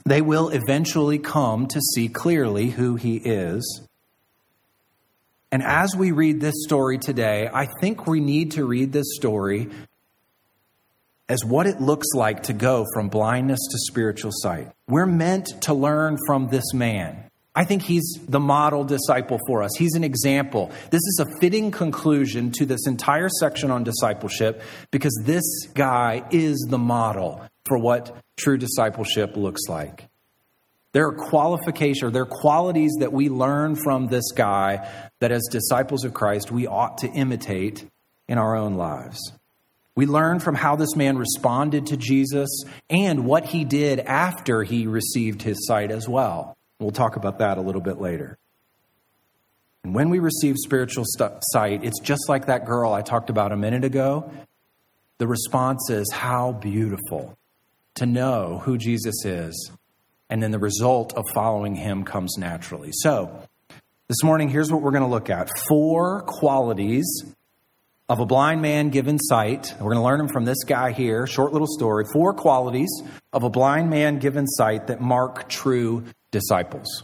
They 0.05 0.21
will 0.21 0.49
eventually 0.49 1.19
come 1.19 1.67
to 1.67 1.81
see 1.93 2.07
clearly 2.07 2.69
who 2.69 2.95
he 2.95 3.17
is. 3.17 3.87
And 5.51 5.61
as 5.63 5.95
we 5.95 6.11
read 6.11 6.39
this 6.39 6.63
story 6.63 6.97
today, 6.97 7.49
I 7.53 7.67
think 7.81 8.07
we 8.07 8.19
need 8.19 8.51
to 8.51 8.65
read 8.65 8.93
this 8.93 9.15
story 9.15 9.69
as 11.31 11.45
what 11.45 11.65
it 11.65 11.79
looks 11.79 12.07
like 12.13 12.43
to 12.43 12.51
go 12.51 12.85
from 12.93 13.07
blindness 13.07 13.59
to 13.71 13.77
spiritual 13.89 14.31
sight. 14.33 14.69
We're 14.89 15.05
meant 15.05 15.61
to 15.61 15.73
learn 15.73 16.17
from 16.27 16.49
this 16.49 16.73
man. 16.73 17.23
I 17.55 17.63
think 17.63 17.83
he's 17.83 18.19
the 18.27 18.39
model 18.39 18.83
disciple 18.83 19.39
for 19.47 19.63
us. 19.63 19.71
He's 19.77 19.93
an 19.93 20.03
example. 20.03 20.71
This 20.89 20.99
is 20.99 21.21
a 21.25 21.39
fitting 21.39 21.71
conclusion 21.71 22.51
to 22.57 22.65
this 22.65 22.85
entire 22.85 23.29
section 23.29 23.71
on 23.71 23.85
discipleship 23.85 24.61
because 24.91 25.17
this 25.23 25.45
guy 25.73 26.25
is 26.31 26.67
the 26.69 26.77
model 26.77 27.41
for 27.65 27.77
what 27.77 28.13
true 28.37 28.57
discipleship 28.57 29.37
looks 29.37 29.69
like. 29.69 30.09
There 30.91 31.07
are 31.07 31.15
qualifications, 31.15 32.11
there 32.11 32.23
are 32.23 32.25
qualities 32.25 32.91
that 32.99 33.13
we 33.13 33.29
learn 33.29 33.77
from 33.77 34.07
this 34.07 34.33
guy 34.33 34.85
that 35.21 35.31
as 35.31 35.47
disciples 35.49 36.03
of 36.03 36.13
Christ 36.13 36.51
we 36.51 36.67
ought 36.67 36.97
to 36.97 37.07
imitate 37.07 37.85
in 38.27 38.37
our 38.37 38.57
own 38.57 38.75
lives. 38.75 39.31
We 39.95 40.05
learn 40.05 40.39
from 40.39 40.55
how 40.55 40.75
this 40.75 40.95
man 40.95 41.17
responded 41.17 41.87
to 41.87 41.97
Jesus 41.97 42.63
and 42.89 43.25
what 43.25 43.45
he 43.45 43.65
did 43.65 43.99
after 43.99 44.63
he 44.63 44.87
received 44.87 45.41
his 45.41 45.65
sight 45.67 45.91
as 45.91 46.07
well. 46.07 46.57
We'll 46.79 46.91
talk 46.91 47.17
about 47.17 47.39
that 47.39 47.57
a 47.57 47.61
little 47.61 47.81
bit 47.81 47.99
later. 47.99 48.37
And 49.83 49.93
when 49.93 50.09
we 50.09 50.19
receive 50.19 50.55
spiritual 50.57 51.05
sight, 51.05 51.83
it's 51.83 51.99
just 51.99 52.29
like 52.29 52.45
that 52.45 52.65
girl 52.65 52.93
I 52.93 53.01
talked 53.01 53.29
about 53.29 53.51
a 53.51 53.57
minute 53.57 53.83
ago. 53.83 54.31
The 55.17 55.27
response 55.27 55.89
is, 55.89 56.09
How 56.11 56.51
beautiful 56.53 57.37
to 57.95 58.05
know 58.05 58.61
who 58.63 58.77
Jesus 58.77 59.25
is. 59.25 59.71
And 60.29 60.41
then 60.41 60.51
the 60.51 60.59
result 60.59 61.13
of 61.13 61.25
following 61.33 61.75
him 61.75 62.05
comes 62.05 62.37
naturally. 62.37 62.91
So, 62.93 63.43
this 64.07 64.23
morning, 64.23 64.49
here's 64.49 64.71
what 64.71 64.81
we're 64.81 64.91
going 64.91 65.03
to 65.03 65.09
look 65.09 65.29
at 65.29 65.49
four 65.67 66.21
qualities 66.21 67.05
of 68.11 68.19
a 68.19 68.25
blind 68.25 68.61
man 68.61 68.89
given 68.89 69.17
sight. 69.17 69.73
We're 69.79 69.93
going 69.93 69.95
to 69.95 70.03
learn 70.03 70.17
them 70.17 70.27
from 70.27 70.43
this 70.43 70.65
guy 70.65 70.91
here, 70.91 71.25
short 71.25 71.53
little 71.53 71.67
story. 71.67 72.03
Four 72.11 72.33
qualities 72.33 72.89
of 73.31 73.43
a 73.43 73.49
blind 73.49 73.89
man 73.89 74.19
given 74.19 74.47
sight 74.47 74.87
that 74.87 74.99
mark 74.99 75.47
true 75.47 76.03
disciples. 76.29 77.03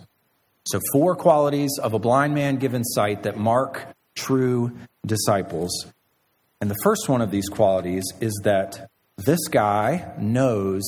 So, 0.66 0.82
four 0.92 1.16
qualities 1.16 1.72
of 1.82 1.94
a 1.94 2.00
blind 2.00 2.36
man 2.36 2.58
given 2.58 2.84
sight 2.84 3.24
that 3.24 3.38
mark 3.38 3.88
true 4.16 4.74
disciples. 5.06 5.72
And 6.60 6.70
the 6.70 6.78
first 6.84 7.08
one 7.08 7.22
of 7.22 7.32
these 7.32 7.48
qualities 7.48 8.04
is 8.20 8.42
that 8.44 8.90
this 9.16 9.48
guy 9.48 10.12
knows 10.20 10.84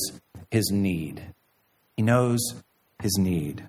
his 0.50 0.70
need. 0.70 1.22
He 1.96 2.02
knows 2.02 2.40
his 3.02 3.16
need. 3.16 3.64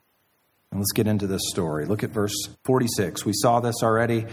And 0.71 0.81
let's 0.81 0.91
get 0.91 1.07
into 1.07 1.27
this 1.27 1.43
story. 1.45 1.85
Look 1.85 2.03
at 2.03 2.09
verse 2.09 2.35
46. 2.65 3.23
We 3.23 3.31
saw 3.35 3.61
this 3.61 3.75
already 3.81 4.25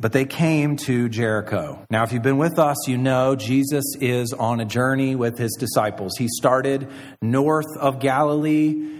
but 0.00 0.12
they 0.12 0.24
came 0.24 0.76
to 0.76 1.08
Jericho. 1.08 1.84
Now, 1.90 2.04
if 2.04 2.12
you've 2.12 2.22
been 2.22 2.38
with 2.38 2.58
us, 2.58 2.76
you 2.86 2.96
know 2.96 3.34
Jesus 3.34 3.84
is 4.00 4.32
on 4.32 4.60
a 4.60 4.64
journey 4.64 5.16
with 5.16 5.38
his 5.38 5.56
disciples. 5.58 6.12
He 6.16 6.28
started 6.28 6.88
north 7.20 7.76
of 7.76 7.98
Galilee 7.98 8.98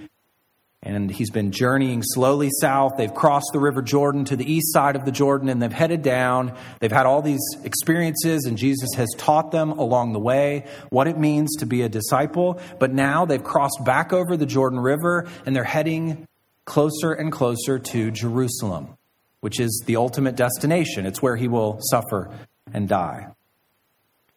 and 0.82 1.10
he's 1.10 1.30
been 1.30 1.50
journeying 1.50 2.02
slowly 2.02 2.50
south. 2.60 2.92
They've 2.96 3.12
crossed 3.12 3.50
the 3.52 3.58
River 3.58 3.82
Jordan 3.82 4.24
to 4.26 4.36
the 4.36 4.50
east 4.50 4.72
side 4.72 4.96
of 4.96 5.04
the 5.04 5.12
Jordan 5.12 5.48
and 5.48 5.60
they've 5.60 5.72
headed 5.72 6.02
down. 6.02 6.56
They've 6.80 6.90
had 6.90 7.04
all 7.04 7.20
these 7.20 7.40
experiences, 7.64 8.44
and 8.44 8.56
Jesus 8.56 8.90
has 8.96 9.08
taught 9.18 9.50
them 9.50 9.72
along 9.72 10.12
the 10.12 10.20
way 10.20 10.66
what 10.90 11.08
it 11.08 11.18
means 11.18 11.56
to 11.56 11.66
be 11.66 11.82
a 11.82 11.88
disciple. 11.88 12.60
But 12.78 12.92
now 12.92 13.24
they've 13.24 13.42
crossed 13.42 13.80
back 13.84 14.12
over 14.12 14.36
the 14.36 14.46
Jordan 14.46 14.78
River 14.80 15.28
and 15.44 15.54
they're 15.54 15.64
heading 15.64 16.26
closer 16.64 17.12
and 17.12 17.32
closer 17.32 17.78
to 17.78 18.10
Jerusalem 18.10 18.97
which 19.40 19.60
is 19.60 19.82
the 19.86 19.96
ultimate 19.96 20.36
destination. 20.36 21.06
It's 21.06 21.22
where 21.22 21.36
he 21.36 21.48
will 21.48 21.78
suffer 21.80 22.30
and 22.72 22.88
die. 22.88 23.28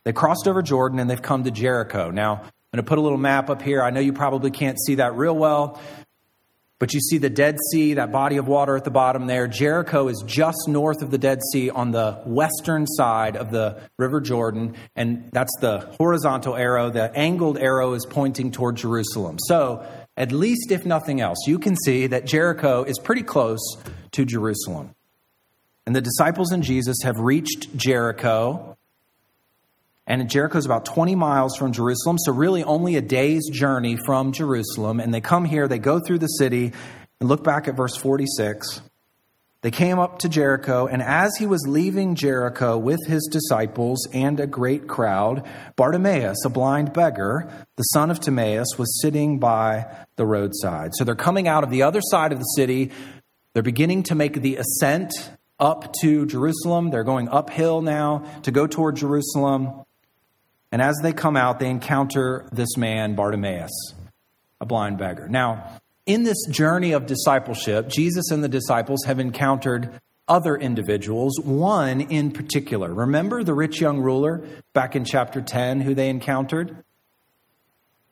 They 0.04 0.14
crossed 0.14 0.48
over 0.48 0.62
Jordan 0.62 1.00
and 1.00 1.10
they've 1.10 1.22
come 1.22 1.44
to 1.44 1.52
Jericho. 1.52 2.10
Now, 2.10 2.34
I'm 2.34 2.78
going 2.78 2.86
to 2.86 2.90
put 2.90 2.98
a 2.98 3.02
little 3.02 3.18
map 3.18 3.50
up 3.50 3.62
here. 3.62 3.84
I 3.84 3.90
know 3.90 4.00
you 4.00 4.14
probably 4.14 4.52
can't 4.52 4.80
see 4.80 4.96
that 4.96 5.16
real 5.16 5.36
well, 5.36 5.80
but 6.80 6.94
you 6.94 7.00
see 7.00 7.20
the 7.20 7.30
Dead 7.30 7.58
Sea, 7.72 7.96
that 7.96 8.12
body 8.12 8.38
of 8.38 8.48
water 8.48 8.76
at 8.76 8.84
the 8.84 8.90
bottom 8.92 9.28
there. 9.28 9.46
Jericho 9.46 10.08
is 10.08 10.24
just 10.26 10.58
north 10.68 11.04
of 11.04 11.12
the 11.12 11.20
Dead 11.20 11.40
Sea 11.52 11.70
on 11.70 11.92
the 11.92 12.20
western 12.26 12.88
side 12.88 13.38
of 13.38 13.52
the 13.52 13.80
River 13.98 14.20
Jordan, 14.20 14.76
and 14.96 15.30
that's 15.32 15.52
the 15.60 15.82
horizontal 16.00 16.56
arrow. 16.56 16.90
The 16.90 17.16
angled 17.16 17.60
arrow 17.60 17.94
is 17.94 18.06
pointing 18.10 18.52
toward 18.52 18.78
Jerusalem. 18.78 19.38
So, 19.38 19.86
at 20.18 20.32
least 20.32 20.72
if 20.72 20.86
nothing 20.86 21.22
else, 21.22 21.38
you 21.48 21.58
can 21.60 21.76
see 21.76 22.08
that 22.08 22.26
Jericho 22.26 22.84
is 22.84 23.00
pretty 23.00 23.24
close 23.24 23.78
to 24.12 24.26
Jerusalem. 24.26 24.94
And 25.86 25.96
the 25.96 26.02
disciples 26.02 26.52
and 26.52 26.64
Jesus 26.64 26.98
have 27.04 27.18
reached 27.18 27.76
Jericho. 27.76 28.78
And 30.06 30.30
Jericho 30.30 30.58
is 30.58 30.66
about 30.66 30.86
20 30.86 31.16
miles 31.16 31.56
from 31.56 31.72
Jerusalem, 31.72 32.18
so 32.20 32.32
really 32.32 32.64
only 32.64 32.98
a 32.98 33.02
day's 33.02 33.50
journey 33.50 33.98
from 34.06 34.32
Jerusalem. 34.32 35.00
And 35.00 35.14
they 35.14 35.22
come 35.22 35.46
here, 35.46 35.68
they 35.68 35.80
go 35.80 36.00
through 36.00 36.20
the 36.20 36.28
city, 36.28 36.74
and 37.20 37.30
look 37.30 37.44
back 37.44 37.68
at 37.68 37.76
verse 37.76 37.96
46. 37.96 38.82
They 39.62 39.70
came 39.70 40.00
up 40.00 40.18
to 40.20 40.30
Jericho, 40.30 40.88
and 40.88 41.04
as 41.04 41.32
he 41.38 41.46
was 41.46 41.68
leaving 41.68 42.16
Jericho 42.16 42.80
with 42.80 43.00
his 43.06 43.30
disciples 43.32 44.08
and 44.12 44.40
a 44.40 44.48
great 44.48 44.88
crowd, 44.88 45.48
Bartimaeus, 45.76 46.44
a 46.46 46.50
blind 46.50 46.94
beggar, 46.94 47.48
the 47.76 47.84
son 47.84 48.10
of 48.10 48.20
Timaeus, 48.20 48.80
was 48.80 49.00
sitting 49.04 49.38
by 49.38 49.86
the 50.16 50.26
roadside. 50.26 50.96
So 50.96 51.04
they're 51.04 51.14
coming 51.14 51.48
out 51.48 51.64
of 51.64 51.70
the 51.70 51.84
other 51.84 52.02
side 52.02 52.32
of 52.32 52.40
the 52.40 52.54
city. 52.56 52.90
They're 53.54 53.62
beginning 53.62 54.02
to 54.04 54.16
make 54.16 54.42
the 54.42 54.56
ascent 54.56 55.14
up 55.60 55.94
to 56.02 56.26
Jerusalem. 56.26 56.90
They're 56.90 57.04
going 57.04 57.30
uphill 57.30 57.84
now 57.84 58.26
to 58.42 58.52
go 58.52 58.66
toward 58.66 58.96
Jerusalem. 58.96 59.86
And 60.72 60.82
as 60.82 60.96
they 61.04 61.14
come 61.14 61.38
out, 61.38 61.60
they 61.60 61.70
encounter 61.70 62.50
this 62.52 62.78
man, 62.78 63.14
Bartimaeus, 63.14 63.94
a 64.60 64.66
blind 64.66 64.98
beggar. 64.98 65.28
Now, 65.30 65.81
in 66.14 66.24
this 66.24 66.46
journey 66.50 66.92
of 66.92 67.06
discipleship, 67.06 67.88
Jesus 67.88 68.32
and 68.32 68.44
the 68.44 68.50
disciples 68.50 69.06
have 69.06 69.20
encountered 69.20 70.02
other 70.28 70.58
individuals, 70.58 71.40
one 71.40 72.02
in 72.02 72.32
particular. 72.32 72.94
Remember 72.94 73.44
the 73.44 73.54
rich 73.54 73.80
young 73.80 74.00
ruler 74.00 74.46
back 74.74 74.94
in 74.94 75.06
chapter 75.06 75.42
10 75.42 75.80
who 75.80 75.96
they 75.96 76.10
encountered? 76.10 76.84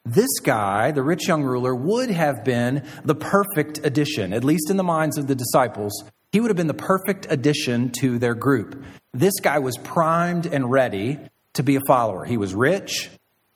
This 0.05 0.39
guy, 0.41 0.91
the 0.91 1.03
rich 1.03 1.27
young 1.27 1.43
ruler, 1.43 1.75
would 1.75 2.09
have 2.09 2.45
been 2.45 2.87
the 3.03 3.15
perfect 3.15 3.81
addition, 3.83 4.31
at 4.31 4.45
least 4.45 4.69
in 4.69 4.77
the 4.77 4.83
minds 4.83 5.17
of 5.17 5.27
the 5.27 5.35
disciples. 5.35 5.91
He 6.31 6.39
would 6.39 6.49
have 6.49 6.57
been 6.57 6.67
the 6.67 6.73
perfect 6.73 7.27
addition 7.29 7.91
to 7.99 8.17
their 8.17 8.33
group. 8.33 8.81
This 9.13 9.33
guy 9.41 9.59
was 9.59 9.77
primed 9.77 10.45
and 10.45 10.71
ready 10.71 11.19
to 11.53 11.63
be 11.63 11.75
a 11.75 11.81
follower. 11.85 12.23
He 12.23 12.37
was 12.37 12.55
rich, 12.55 13.09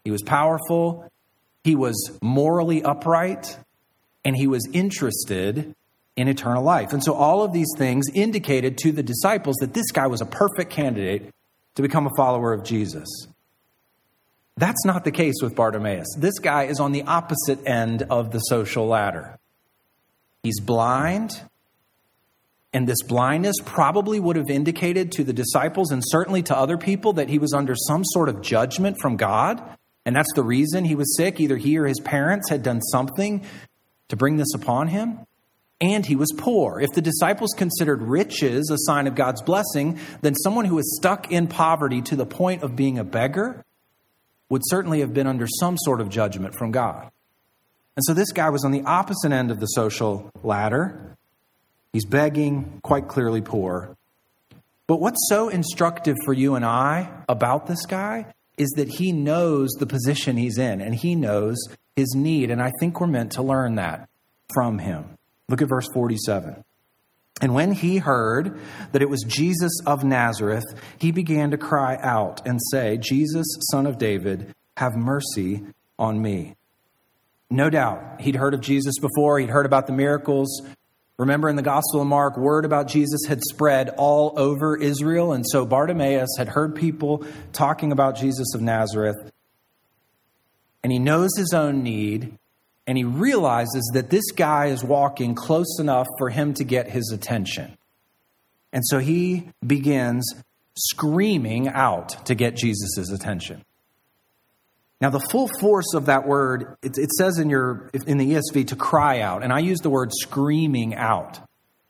he 0.04 0.12
was 0.12 0.22
powerful, 0.22 1.10
he 1.64 1.76
was 1.76 2.18
morally 2.22 2.84
upright, 2.84 3.58
and 4.26 4.36
he 4.36 4.48
was 4.48 4.68
interested 4.74 5.74
in 6.16 6.28
eternal 6.28 6.64
life. 6.64 6.94
And 6.94 7.04
so 7.04 7.14
all 7.14 7.44
of 7.44 7.54
these 7.54 7.72
things 7.78 8.06
indicated 8.14 8.78
to 8.80 8.92
the 8.92 9.04
disciples 9.04 9.56
that 9.62 9.74
this 9.74 9.92
guy 9.92 10.08
was 10.08 10.22
a 10.22 10.26
perfect 10.26 10.72
candidate 10.72 11.34
to 11.76 11.82
become 11.82 12.06
a 12.06 12.16
follower 12.16 12.54
of 12.54 12.64
Jesus. 12.64 13.10
That's 14.56 14.86
not 14.86 15.04
the 15.04 15.12
case 15.12 15.36
with 15.42 15.56
Bartimaeus. 15.56 16.16
This 16.18 16.38
guy 16.38 16.66
is 16.66 16.80
on 16.80 16.92
the 16.92 17.04
opposite 17.04 17.66
end 17.66 18.04
of 18.04 18.32
the 18.32 18.40
social 18.40 18.86
ladder. 18.86 19.40
He's 20.44 20.60
blind, 20.60 21.42
and 22.72 22.88
this 22.88 23.02
blindness 23.02 23.56
probably 23.66 24.20
would 24.20 24.36
have 24.36 24.52
indicated 24.52 25.12
to 25.14 25.24
the 25.24 25.34
disciples 25.34 25.92
and 25.92 26.04
certainly 26.06 26.44
to 26.44 26.58
other 26.58 26.78
people 26.78 27.14
that 27.14 27.30
he 27.30 27.40
was 27.40 27.54
under 27.54 27.76
some 27.76 28.04
sort 28.06 28.30
of 28.30 28.42
judgment 28.42 28.98
from 29.02 29.16
God. 29.16 29.64
And 30.06 30.16
that's 30.16 30.34
the 30.36 30.44
reason 30.44 30.86
he 30.86 30.96
was 30.96 31.16
sick. 31.16 31.40
Either 31.40 31.58
he 31.58 31.78
or 31.78 31.88
his 31.88 32.00
parents 32.02 32.50
had 32.50 32.62
done 32.62 32.82
something 32.82 33.46
to 34.14 34.18
bring 34.18 34.38
this 34.38 34.54
upon 34.54 34.90
him, 34.90 35.18
and 35.82 36.06
he 36.06 36.16
was 36.16 36.32
poor. 36.38 36.80
If 36.80 36.92
the 36.92 37.02
disciples 37.02 37.50
considered 37.58 38.04
riches 38.04 38.70
a 38.70 38.78
sign 38.78 39.08
of 39.08 39.16
God's 39.16 39.42
blessing, 39.42 39.98
then 40.22 40.36
someone 40.36 40.66
who 40.66 40.78
is 40.78 40.98
stuck 41.00 41.32
in 41.32 41.48
poverty 41.48 42.00
to 42.04 42.16
the 42.16 42.26
point 42.26 42.62
of 42.62 42.76
being 42.76 43.00
a 43.00 43.04
beggar 43.04 43.66
would 44.50 44.62
certainly 44.66 45.00
have 45.00 45.16
been 45.16 45.26
under 45.26 45.48
some 45.60 45.80
sort 45.80 46.00
of 46.00 46.10
judgment 46.10 46.54
from 46.54 46.72
God. 46.72 47.10
And 47.96 48.04
so 48.06 48.14
this 48.14 48.32
guy 48.32 48.52
was 48.52 48.64
on 48.64 48.72
the 48.72 48.84
opposite 48.84 49.32
end 49.32 49.50
of 49.50 49.60
the 49.60 49.66
social 49.66 50.30
ladder. 50.44 51.18
He's 51.92 52.06
begging, 52.06 52.82
quite 52.84 53.08
clearly 53.08 53.42
poor. 53.42 53.98
But 54.86 55.00
what's 55.00 55.28
so 55.28 55.50
instructive 55.50 56.18
for 56.24 56.34
you 56.34 56.54
and 56.54 56.64
I 56.64 57.10
about 57.28 57.66
this 57.66 57.88
guy 57.88 58.28
is 58.58 58.70
that 58.76 58.88
he 58.88 59.12
knows 59.12 59.72
the 59.72 59.86
position 59.86 60.38
he's 60.38 60.58
in 60.58 60.82
and 60.82 60.94
he 60.96 61.16
knows 61.16 61.58
his 61.96 62.14
need. 62.16 62.52
And 62.52 62.62
I 62.62 62.72
think 62.80 63.00
we're 63.00 63.08
meant 63.08 63.34
to 63.34 63.44
learn 63.44 63.76
that 63.76 64.10
from 64.54 64.80
him. 64.80 65.18
Look 65.50 65.62
at 65.62 65.70
verse 65.70 65.88
47. 65.94 66.64
And 67.42 67.54
when 67.54 67.74
he 67.74 67.98
heard 67.98 68.60
that 68.92 69.02
it 69.02 69.10
was 69.10 69.24
Jesus 69.28 69.72
of 69.86 70.04
Nazareth, 70.04 70.64
he 71.00 71.12
began 71.12 71.52
to 71.52 71.58
cry 71.58 71.98
out 72.02 72.46
and 72.48 72.60
say, 72.72 72.98
Jesus, 72.98 73.46
son 73.72 73.86
of 73.86 73.98
David, 73.98 74.54
have 74.78 74.96
mercy 74.96 75.64
on 75.98 76.22
me. 76.22 76.56
No 77.50 77.70
doubt, 77.70 78.22
he'd 78.22 78.36
heard 78.36 78.54
of 78.54 78.62
Jesus 78.62 78.96
before, 79.00 79.40
he'd 79.40 79.50
heard 79.50 79.66
about 79.66 79.88
the 79.88 79.94
miracles. 79.94 80.62
Remember 81.18 81.48
in 81.48 81.56
the 81.56 81.62
Gospel 81.62 82.02
of 82.02 82.08
Mark, 82.08 82.38
word 82.38 82.66
about 82.66 82.88
Jesus 82.88 83.22
had 83.28 83.42
spread 83.44 83.90
all 83.98 84.34
over 84.36 84.76
Israel. 84.76 85.34
And 85.34 85.46
so 85.48 85.66
Bartimaeus 85.66 86.36
had 86.38 86.50
heard 86.50 86.76
people 86.76 87.26
talking 87.52 87.92
about 87.92 88.18
Jesus 88.18 88.56
of 88.56 88.62
Nazareth. 88.62 89.32
And 90.84 90.92
he 90.92 91.00
knows 91.00 91.30
his 91.38 91.54
own 91.54 91.84
need. 91.84 92.38
And 92.88 92.98
he 92.98 93.04
realizes 93.04 93.90
that 93.94 94.10
this 94.10 94.32
guy 94.32 94.68
is 94.68 94.84
walking 94.84 95.36
close 95.36 95.80
enough 95.80 96.08
for 96.18 96.30
him 96.30 96.54
to 96.56 96.64
get 96.64 96.90
his 96.90 97.12
attention. 97.14 97.78
And 98.74 98.84
so 98.86 98.98
he 99.00 99.50
begins 99.66 100.26
screaming 100.76 101.68
out 101.68 102.26
to 102.26 102.36
get 102.36 102.56
Jesus' 102.56 103.12
attention. 103.12 103.64
Now, 105.02 105.10
the 105.10 105.20
full 105.20 105.50
force 105.60 105.94
of 105.94 106.06
that 106.06 106.26
word, 106.26 106.78
it, 106.82 106.98
it, 106.98 107.12
says 107.12 107.38
in, 107.38 107.50
your, 107.50 107.90
in 108.08 108.18
the 108.18 108.34
ESV 108.34 108.68
to 108.68 108.76
cry 108.76 109.20
out, 109.20 109.44
and 109.44 109.52
I 109.52 109.60
use 109.60 109.80
the 109.80 109.90
word 109.90 110.12
screaming 110.14 110.96
out. 110.96 111.40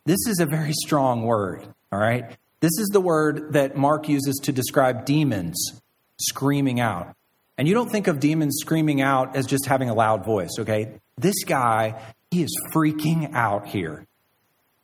This 0.05 0.27
is 0.27 0.39
a 0.39 0.45
very 0.45 0.73
strong 0.73 1.23
word, 1.23 1.63
all 1.91 1.99
right? 1.99 2.37
This 2.59 2.71
is 2.79 2.89
the 2.91 3.01
word 3.01 3.53
that 3.53 3.75
Mark 3.75 4.09
uses 4.09 4.39
to 4.43 4.51
describe 4.51 5.05
demons 5.05 5.81
screaming 6.19 6.79
out. 6.79 7.15
And 7.57 7.67
you 7.67 7.73
don't 7.73 7.89
think 7.89 8.07
of 8.07 8.19
demons 8.19 8.57
screaming 8.61 9.01
out 9.01 9.35
as 9.35 9.45
just 9.45 9.65
having 9.65 9.89
a 9.89 9.93
loud 9.93 10.25
voice, 10.25 10.51
okay? 10.59 10.99
This 11.17 11.43
guy, 11.43 12.01
he 12.31 12.41
is 12.41 12.57
freaking 12.73 13.33
out 13.33 13.67
here. 13.67 14.07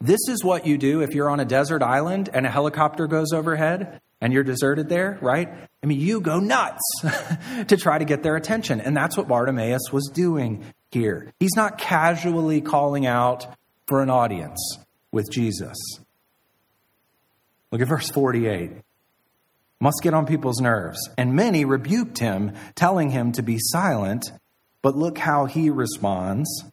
This 0.01 0.19
is 0.29 0.43
what 0.43 0.67
you 0.67 0.77
do 0.77 1.01
if 1.01 1.13
you're 1.13 1.29
on 1.29 1.39
a 1.39 1.45
desert 1.45 1.81
island 1.81 2.29
and 2.31 2.45
a 2.45 2.49
helicopter 2.49 3.07
goes 3.07 3.33
overhead 3.33 4.01
and 4.21 4.31
you're 4.31 4.43
deserted 4.43 4.87
there, 4.87 5.17
right? 5.21 5.68
I 5.81 5.87
mean, 5.87 5.99
you 5.99 6.19
go 6.19 6.39
nuts 6.39 6.81
to 7.67 7.77
try 7.77 7.97
to 7.97 8.05
get 8.05 8.21
their 8.21 8.35
attention. 8.35 8.81
And 8.81 8.95
that's 8.95 9.15
what 9.15 9.27
Bartimaeus 9.27 9.91
was 9.91 10.09
doing 10.13 10.63
here. 10.91 11.31
He's 11.39 11.55
not 11.55 11.77
casually 11.77 12.61
calling 12.61 13.05
out 13.05 13.47
for 13.87 14.01
an 14.01 14.09
audience 14.09 14.77
with 15.11 15.31
Jesus. 15.31 15.77
Look 17.71 17.81
at 17.81 17.87
verse 17.87 18.09
48. 18.09 18.71
Must 19.79 19.99
get 20.03 20.13
on 20.13 20.25
people's 20.25 20.59
nerves. 20.59 20.99
And 21.17 21.33
many 21.33 21.63
rebuked 21.63 22.19
him, 22.19 22.53
telling 22.75 23.11
him 23.11 23.31
to 23.33 23.41
be 23.41 23.57
silent. 23.59 24.31
But 24.81 24.97
look 24.97 25.17
how 25.17 25.45
he 25.45 25.69
responds. 25.69 26.65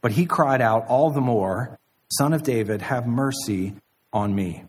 But 0.00 0.12
he 0.12 0.26
cried 0.26 0.60
out 0.60 0.86
all 0.86 1.10
the 1.10 1.20
more, 1.20 1.78
Son 2.08 2.32
of 2.32 2.42
David, 2.42 2.82
have 2.82 3.06
mercy 3.06 3.74
on 4.12 4.34
me. 4.34 4.64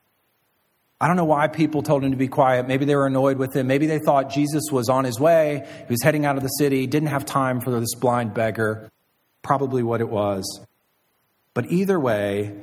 I 1.04 1.08
don't 1.08 1.18
know 1.18 1.26
why 1.26 1.50
people 1.50 1.84
told 1.84 2.02
him 2.06 2.12
to 2.12 2.18
be 2.18 2.30
quiet. 2.30 2.66
Maybe 2.66 2.86
they 2.86 2.96
were 2.96 3.08
annoyed 3.08 3.38
with 3.38 3.54
him. 3.54 3.68
Maybe 3.68 3.88
they 3.88 4.00
thought 4.00 4.30
Jesus 4.30 4.72
was 4.72 4.88
on 4.88 5.04
his 5.04 5.20
way. 5.20 5.68
He 5.80 5.92
was 5.92 6.02
heading 6.02 6.26
out 6.26 6.38
of 6.38 6.44
the 6.44 6.48
city, 6.48 6.88
didn't 6.88 7.10
have 7.10 7.26
time 7.26 7.60
for 7.60 7.78
this 7.78 7.94
blind 7.94 8.34
beggar. 8.34 8.90
Probably 9.42 9.84
what 9.84 10.00
it 10.00 10.08
was. 10.08 10.62
But 11.54 11.70
either 11.74 12.00
way, 12.00 12.56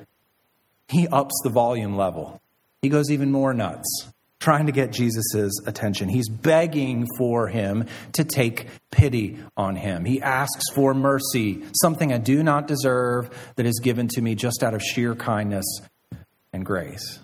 he 0.89 1.07
ups 1.07 1.39
the 1.45 1.51
volume 1.51 1.99
level. 1.99 2.41
He 2.81 2.89
goes 2.89 3.11
even 3.11 3.31
more 3.31 3.53
nuts, 3.53 4.09
trying 4.39 4.65
to 4.65 4.73
get 4.73 4.91
Jesus' 4.91 5.51
attention. 5.67 6.09
He's 6.09 6.31
begging 6.31 7.07
for 7.19 7.49
him 7.49 7.85
to 8.15 8.25
take 8.25 8.69
pity 8.91 9.37
on 9.55 9.77
him. 9.77 10.07
He 10.07 10.23
asks 10.23 10.65
for 10.75 10.95
mercy, 10.95 11.63
something 11.83 12.11
I 12.11 12.17
do 12.17 12.43
not 12.43 12.67
deserve 12.67 13.53
that 13.57 13.67
is 13.67 13.81
given 13.85 14.09
to 14.09 14.23
me 14.23 14.35
just 14.35 14.63
out 14.63 14.73
of 14.73 14.81
sheer 14.81 15.15
kindness 15.15 15.67
and 16.55 16.65
grace. 16.65 17.21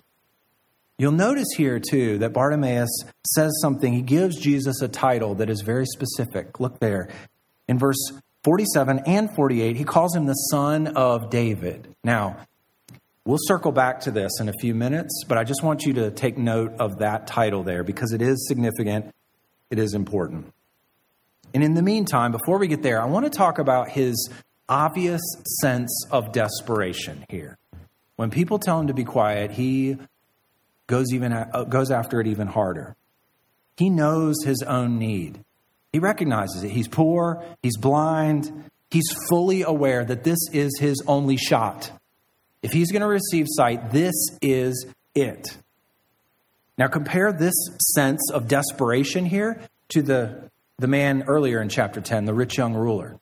You'll 0.99 1.11
notice 1.11 1.49
here, 1.55 1.79
too, 1.79 2.17
that 2.19 2.33
Bartimaeus 2.33 2.89
says 3.35 3.51
something. 3.61 3.93
He 3.93 4.01
gives 4.01 4.35
Jesus 4.35 4.81
a 4.81 4.87
title 4.87 5.35
that 5.35 5.49
is 5.49 5.61
very 5.61 5.85
specific. 5.85 6.59
Look 6.59 6.79
there. 6.79 7.09
In 7.67 7.77
verse 7.77 8.11
47 8.43 9.01
and 9.05 9.29
48, 9.35 9.75
he 9.75 9.83
calls 9.83 10.15
him 10.15 10.25
the 10.25 10.33
Son 10.33 10.87
of 10.87 11.29
David. 11.29 11.93
Now, 12.03 12.37
we'll 13.25 13.37
circle 13.41 13.71
back 13.71 13.99
to 14.01 14.11
this 14.11 14.39
in 14.39 14.49
a 14.49 14.53
few 14.59 14.73
minutes, 14.73 15.23
but 15.27 15.37
I 15.37 15.43
just 15.43 15.61
want 15.63 15.83
you 15.83 15.93
to 15.93 16.09
take 16.09 16.37
note 16.37 16.73
of 16.79 16.99
that 16.99 17.27
title 17.27 17.61
there 17.61 17.83
because 17.83 18.11
it 18.11 18.21
is 18.21 18.47
significant, 18.47 19.13
it 19.69 19.77
is 19.77 19.93
important. 19.93 20.51
And 21.53 21.63
in 21.63 21.75
the 21.75 21.83
meantime, 21.83 22.31
before 22.31 22.57
we 22.57 22.67
get 22.67 22.81
there, 22.81 23.01
I 23.01 23.05
want 23.05 23.25
to 23.25 23.29
talk 23.29 23.59
about 23.59 23.89
his 23.89 24.29
obvious 24.67 25.21
sense 25.61 26.05
of 26.11 26.31
desperation 26.31 27.25
here. 27.29 27.57
When 28.15 28.31
people 28.31 28.57
tell 28.59 28.79
him 28.79 28.87
to 28.87 28.93
be 28.93 29.03
quiet, 29.03 29.51
he 29.51 29.97
goes, 30.87 31.13
even, 31.13 31.33
uh, 31.33 31.65
goes 31.69 31.91
after 31.91 32.19
it 32.19 32.27
even 32.27 32.47
harder. 32.47 32.95
He 33.77 33.89
knows 33.89 34.35
his 34.43 34.63
own 34.63 34.97
need. 34.97 35.39
He 35.93 35.99
recognizes 35.99 36.63
it. 36.63 36.71
He's 36.71 36.87
poor, 36.87 37.43
he's 37.61 37.77
blind, 37.77 38.69
he's 38.89 39.09
fully 39.29 39.61
aware 39.61 40.03
that 40.03 40.23
this 40.23 40.39
is 40.51 40.77
his 40.79 41.01
only 41.07 41.37
shot. 41.37 41.91
If 42.63 42.71
he's 42.71 42.91
going 42.91 43.01
to 43.01 43.07
receive 43.07 43.45
sight, 43.49 43.91
this 43.91 44.15
is 44.41 44.87
it. 45.13 45.57
Now, 46.77 46.87
compare 46.87 47.31
this 47.31 47.55
sense 47.95 48.31
of 48.31 48.47
desperation 48.47 49.25
here 49.25 49.61
to 49.89 50.01
the, 50.01 50.49
the 50.77 50.87
man 50.87 51.23
earlier 51.27 51.61
in 51.61 51.69
chapter 51.69 52.01
10, 52.01 52.25
the 52.25 52.33
rich 52.33 52.57
young 52.57 52.73
ruler. 52.75 53.19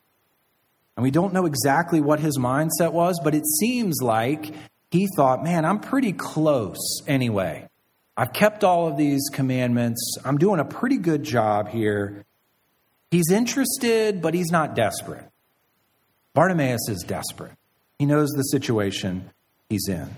And 0.98 1.04
we 1.04 1.12
don't 1.12 1.34
know 1.34 1.46
exactly 1.46 2.02
what 2.02 2.20
his 2.20 2.38
mindset 2.38 2.92
was, 2.92 3.20
but 3.24 3.36
it 3.36 3.46
seems 3.60 4.02
like 4.02 4.54
he 4.96 5.08
thought, 5.16 5.44
man, 5.44 5.66
I'm 5.66 5.80
pretty 5.80 6.14
close 6.14 7.02
anyway. 7.06 7.68
I've 8.16 8.32
kept 8.32 8.64
all 8.64 8.88
of 8.88 8.96
these 8.96 9.24
commandments. 9.34 10.18
I'm 10.24 10.38
doing 10.38 10.62
a 10.62 10.66
pretty 10.66 10.98
good 10.98 11.24
job 11.24 11.68
here. 11.68 12.24
He's 13.12 13.30
interested, 13.30 14.22
but 14.22 14.34
he's 14.34 14.52
not 14.52 14.74
desperate. 14.74 15.26
Bartimaeus 16.34 16.88
is 16.88 17.04
desperate. 17.06 17.52
He 18.00 18.06
knows 18.06 18.30
the 18.30 18.44
situation 18.44 19.32
he's 19.70 19.90
in. 19.90 20.16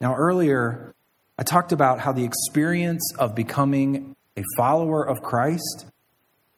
Now, 0.00 0.14
earlier, 0.14 0.94
I 1.38 1.42
talked 1.42 1.72
about 1.72 2.00
how 2.00 2.12
the 2.12 2.24
experience 2.24 3.14
of 3.18 3.34
becoming 3.34 4.14
a 4.36 4.42
follower 4.58 5.06
of 5.06 5.22
Christ 5.22 5.86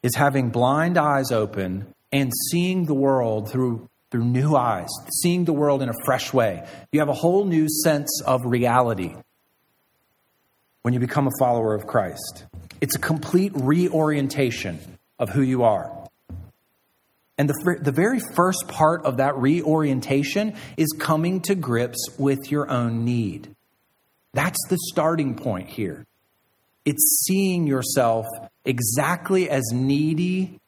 is 0.01 0.15
having 0.15 0.49
blind 0.49 0.97
eyes 0.97 1.31
open 1.31 1.93
and 2.11 2.33
seeing 2.51 2.85
the 2.85 2.93
world 2.93 3.49
through 3.49 3.89
through 4.13 4.23
new 4.23 4.55
eyes, 4.55 4.89
seeing 5.23 5.43
the 5.43 5.53
world 5.53 5.81
in 5.81 5.89
a 5.89 6.05
fresh 6.05 6.31
way. 6.31 6.63
You 6.91 6.99
have 6.99 7.09
a 7.09 7.13
whole 7.13 7.45
new 7.45 7.67
sense 7.67 8.21
of 8.21 8.41
reality 8.45 9.15
when 10.83 10.93
you 10.93 10.99
become 10.99 11.25
a 11.25 11.31
follower 11.39 11.73
of 11.73 11.87
Christ. 11.87 12.45
It's 12.79 12.95
a 12.95 12.99
complete 12.99 13.53
reorientation 13.55 14.79
of 15.17 15.31
who 15.31 15.41
you 15.41 15.63
are. 15.63 16.07
And 17.39 17.49
the, 17.49 17.79
the 17.81 17.91
very 17.91 18.19
first 18.35 18.67
part 18.67 19.03
of 19.03 19.17
that 19.17 19.35
reorientation 19.35 20.53
is 20.77 20.89
coming 20.99 21.41
to 21.41 21.55
grips 21.55 22.07
with 22.19 22.51
your 22.51 22.69
own 22.69 23.05
need. 23.05 23.55
That's 24.35 24.59
the 24.69 24.77
starting 24.91 25.33
point 25.33 25.69
here. 25.69 26.05
It's 26.85 27.25
seeing 27.25 27.65
yourself 27.65 28.27
exactly 28.63 29.49
as 29.49 29.63
needy 29.73 30.59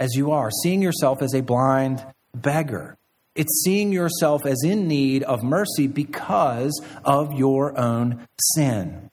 as 0.00 0.16
you 0.16 0.32
are, 0.32 0.50
seeing 0.50 0.82
yourself 0.82 1.22
as 1.22 1.32
a 1.32 1.42
blind 1.42 2.04
beggar. 2.42 2.96
It's 3.34 3.62
seeing 3.64 3.92
yourself 3.92 4.46
as 4.46 4.62
in 4.64 4.88
need 4.88 5.22
of 5.22 5.42
mercy 5.42 5.86
because 5.86 6.80
of 7.04 7.32
your 7.34 7.78
own 7.78 8.26
sin. 8.54 9.10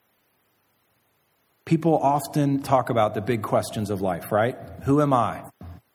People 1.66 1.98
often 1.98 2.62
talk 2.62 2.90
about 2.90 3.14
the 3.14 3.22
big 3.22 3.42
questions 3.42 3.90
of 3.90 4.02
life, 4.02 4.32
right? 4.32 4.58
Who 4.84 5.02
am 5.02 5.14
I? 5.14 5.44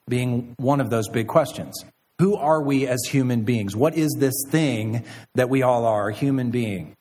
Being 0.09 0.55
one 0.59 0.81
of 0.81 0.91
those 0.91 1.09
big 1.09 1.29
questions. 1.29 1.85
Who 2.21 2.37
are 2.37 2.63
we 2.63 2.87
as 2.87 3.01
human 3.09 3.43
beings? 3.43 3.75
What 3.75 3.97
is 3.97 4.15
this 4.19 4.35
thing 4.49 5.05
that 5.35 5.49
we 5.49 5.63
all 5.63 5.87
are, 5.87 6.11
human 6.11 6.51
being? 6.51 6.97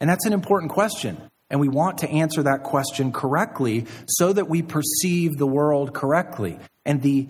And 0.00 0.10
that's 0.10 0.26
an 0.26 0.32
important 0.32 0.72
question. 0.72 1.18
And 1.50 1.60
we 1.60 1.68
want 1.68 1.98
to 1.98 2.08
answer 2.08 2.42
that 2.42 2.64
question 2.64 3.12
correctly 3.12 3.86
so 4.06 4.32
that 4.32 4.48
we 4.48 4.62
perceive 4.62 5.36
the 5.36 5.46
world 5.46 5.94
correctly. 5.94 6.58
And 6.84 7.00
the 7.00 7.28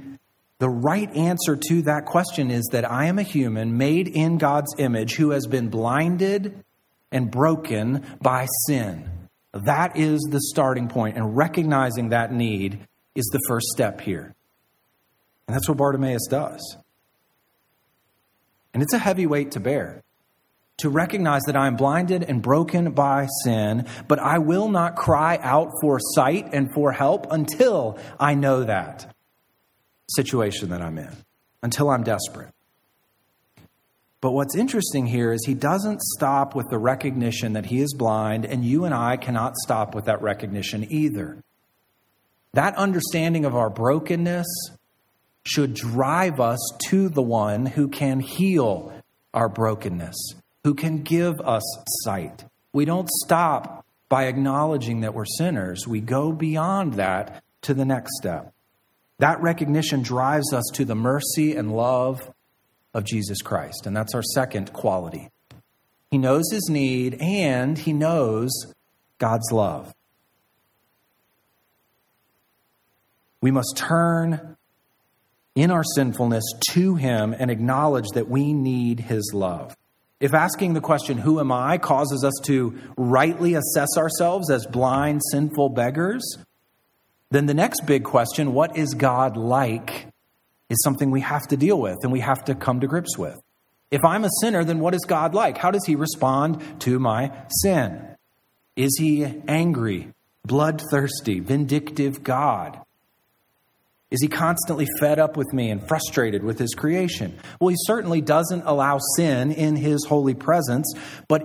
The 0.61 0.69
right 0.69 1.15
answer 1.17 1.57
to 1.69 1.83
that 1.83 2.07
question 2.07 2.51
is 2.51 2.69
that 2.73 2.91
I 2.91 3.07
am 3.07 3.19
a 3.19 3.23
human 3.23 3.77
made 3.77 4.09
in 4.09 4.39
God's 4.39 4.75
image 4.79 5.17
who 5.17 5.31
has 5.31 5.47
been 5.47 5.69
blinded 5.69 6.65
and 7.11 7.31
broken 7.31 8.05
by 8.21 8.47
sin. 8.67 9.11
That 9.53 9.97
is 9.97 10.21
the 10.31 10.41
starting 10.41 10.89
point, 10.89 11.17
and 11.17 11.37
recognizing 11.37 12.09
that 12.11 12.33
need 12.33 12.87
is 13.15 13.27
the 13.27 13.41
first 13.49 13.67
step 13.69 14.01
here. 14.01 14.35
And 15.47 15.55
that's 15.55 15.69
what 15.69 15.79
Bartimaeus 15.79 16.27
does. 16.29 16.77
And 18.73 18.83
it's 18.83 18.95
a 18.95 18.99
heavy 18.99 19.27
weight 19.27 19.53
to 19.53 19.61
bear 19.61 20.03
to 20.79 20.89
recognize 20.89 21.43
that 21.47 21.57
I 21.57 21.69
am 21.69 21.77
blinded 21.77 22.25
and 22.25 22.43
broken 22.43 22.93
by 22.93 23.29
sin, 23.45 23.87
but 24.09 24.19
I 24.19 24.39
will 24.39 24.69
not 24.69 24.97
cry 24.97 25.39
out 25.41 25.71
for 25.81 26.01
sight 26.01 26.49
and 26.53 26.73
for 26.75 26.91
help 26.91 27.31
until 27.31 27.99
I 28.19 28.35
know 28.35 28.65
that 28.65 29.14
situation 30.09 30.71
that 30.71 30.83
I'm 30.83 30.99
in, 30.99 31.11
until 31.63 31.91
I'm 31.91 32.03
desperate. 32.03 32.51
But 34.21 34.33
what's 34.33 34.57
interesting 34.57 35.07
here 35.07 35.33
is 35.33 35.45
he 35.45 35.53
doesn't 35.53 36.01
stop 36.01 36.55
with 36.55 36.71
the 36.71 36.79
recognition 36.79 37.53
that 37.53 37.67
he 37.67 37.81
is 37.81 37.93
blind, 37.93 38.47
and 38.47 38.65
you 38.65 38.87
and 38.87 38.95
I 38.95 39.19
cannot 39.19 39.55
stop 39.57 39.95
with 39.95 40.07
that 40.07 40.23
recognition 40.23 40.87
either. 40.91 41.37
That 42.55 42.75
understanding 42.77 43.45
of 43.45 43.55
our 43.55 43.69
brokenness 43.69 44.47
should 45.45 45.75
drive 45.75 46.41
us 46.41 46.59
to 46.89 47.11
the 47.11 47.21
one 47.21 47.67
who 47.67 47.89
can 47.89 48.21
heal 48.21 48.95
our 49.35 49.51
brokenness, 49.51 50.17
who 50.63 50.73
can 50.75 51.03
give 51.03 51.39
us 51.43 51.63
sight. 52.05 52.47
We 52.73 52.87
don't 52.87 53.11
stop 53.11 53.85
by 54.09 54.25
acknowledging 54.25 55.01
that 55.01 55.13
we're 55.13 55.27
sinners, 55.27 55.87
we 55.87 56.01
go 56.01 56.33
beyond 56.33 56.95
that 56.95 57.43
to 57.61 57.75
the 57.75 57.85
next 57.85 58.17
step. 58.17 58.54
That 59.19 59.41
recognition 59.41 60.03
drives 60.03 60.53
us 60.53 60.65
to 60.75 60.85
the 60.85 60.95
mercy 60.95 61.55
and 61.57 61.75
love 61.75 62.33
of 62.93 63.05
Jesus 63.05 63.43
Christ. 63.43 63.87
And 63.87 63.97
that's 63.97 64.15
our 64.15 64.23
second 64.23 64.73
quality. 64.73 65.31
He 66.11 66.19
knows 66.19 66.51
his 66.51 66.69
need 66.69 67.17
and 67.21 67.77
he 67.79 67.93
knows 67.93 68.51
God's 69.19 69.51
love. 69.53 69.95
We 73.41 73.51
must 73.51 73.77
turn 73.77 74.57
in 75.55 75.71
our 75.71 75.85
sinfulness 75.85 76.45
to 76.71 76.95
Him 76.97 77.35
and 77.39 77.51
acknowledge 77.51 78.09
that 78.15 78.29
we 78.29 78.53
need 78.53 79.01
His 79.01 79.33
love. 79.35 79.77
If 80.21 80.35
asking 80.35 80.75
the 80.75 80.81
question, 80.81 81.19
Who 81.19 81.41
am 81.41 81.53
I, 81.53 81.79
causes 81.79 82.25
us 82.25 82.35
to 82.45 82.79
rightly 82.97 83.55
assess 83.55 83.97
ourselves 83.97 84.51
as 84.51 84.67
blind, 84.67 85.21
sinful 85.31 85.71
beggars, 85.71 86.39
then 87.35 87.47
the 87.47 87.55
next 87.55 87.87
big 87.87 88.05
question, 88.05 88.53
What 88.53 88.77
is 88.77 88.95
God 88.95 89.37
like, 89.37 90.07
is 90.69 90.83
something 90.83 91.11
we 91.11 91.21
have 91.21 91.47
to 91.49 91.57
deal 91.57 91.81
with 91.81 91.99
and 92.03 92.13
we 92.13 92.21
have 92.21 92.45
to 92.45 92.55
come 92.55 92.81
to 92.81 92.87
grips 92.87 93.19
with. 93.19 93.41
If 93.91 94.05
I'm 94.05 94.25
a 94.25 94.31
sinner, 94.41 94.65
then 94.65 94.81
what 94.81 94.95
is 94.95 95.03
God 95.07 95.35
like? 95.35 95.59
How 95.59 95.71
does 95.71 95.85
He 95.85 95.95
respond 95.95 96.81
to 96.81 96.99
my 96.99 97.33
sin? 97.63 98.17
Is 98.77 98.97
He 98.99 99.25
angry, 99.47 100.13
bloodthirsty, 100.45 101.41
vindictive 101.41 102.23
God? 102.23 102.81
Is 104.11 104.23
he 104.23 104.29
constantly 104.29 104.87
fed 105.01 105.19
up 105.19 105.37
with 105.37 105.53
me 105.53 105.71
and 105.71 105.89
frustrated 105.89 106.45
with 106.45 106.57
his 106.57 106.73
creation? 106.73 107.37
Well, 107.59 107.71
he 107.71 107.77
certainly 107.81 108.21
doesn't 108.21 108.63
allow 108.65 109.01
sin 109.17 109.51
in 109.51 109.75
his 109.75 110.05
holy 110.05 110.35
presence, 110.35 110.93
but 111.27 111.43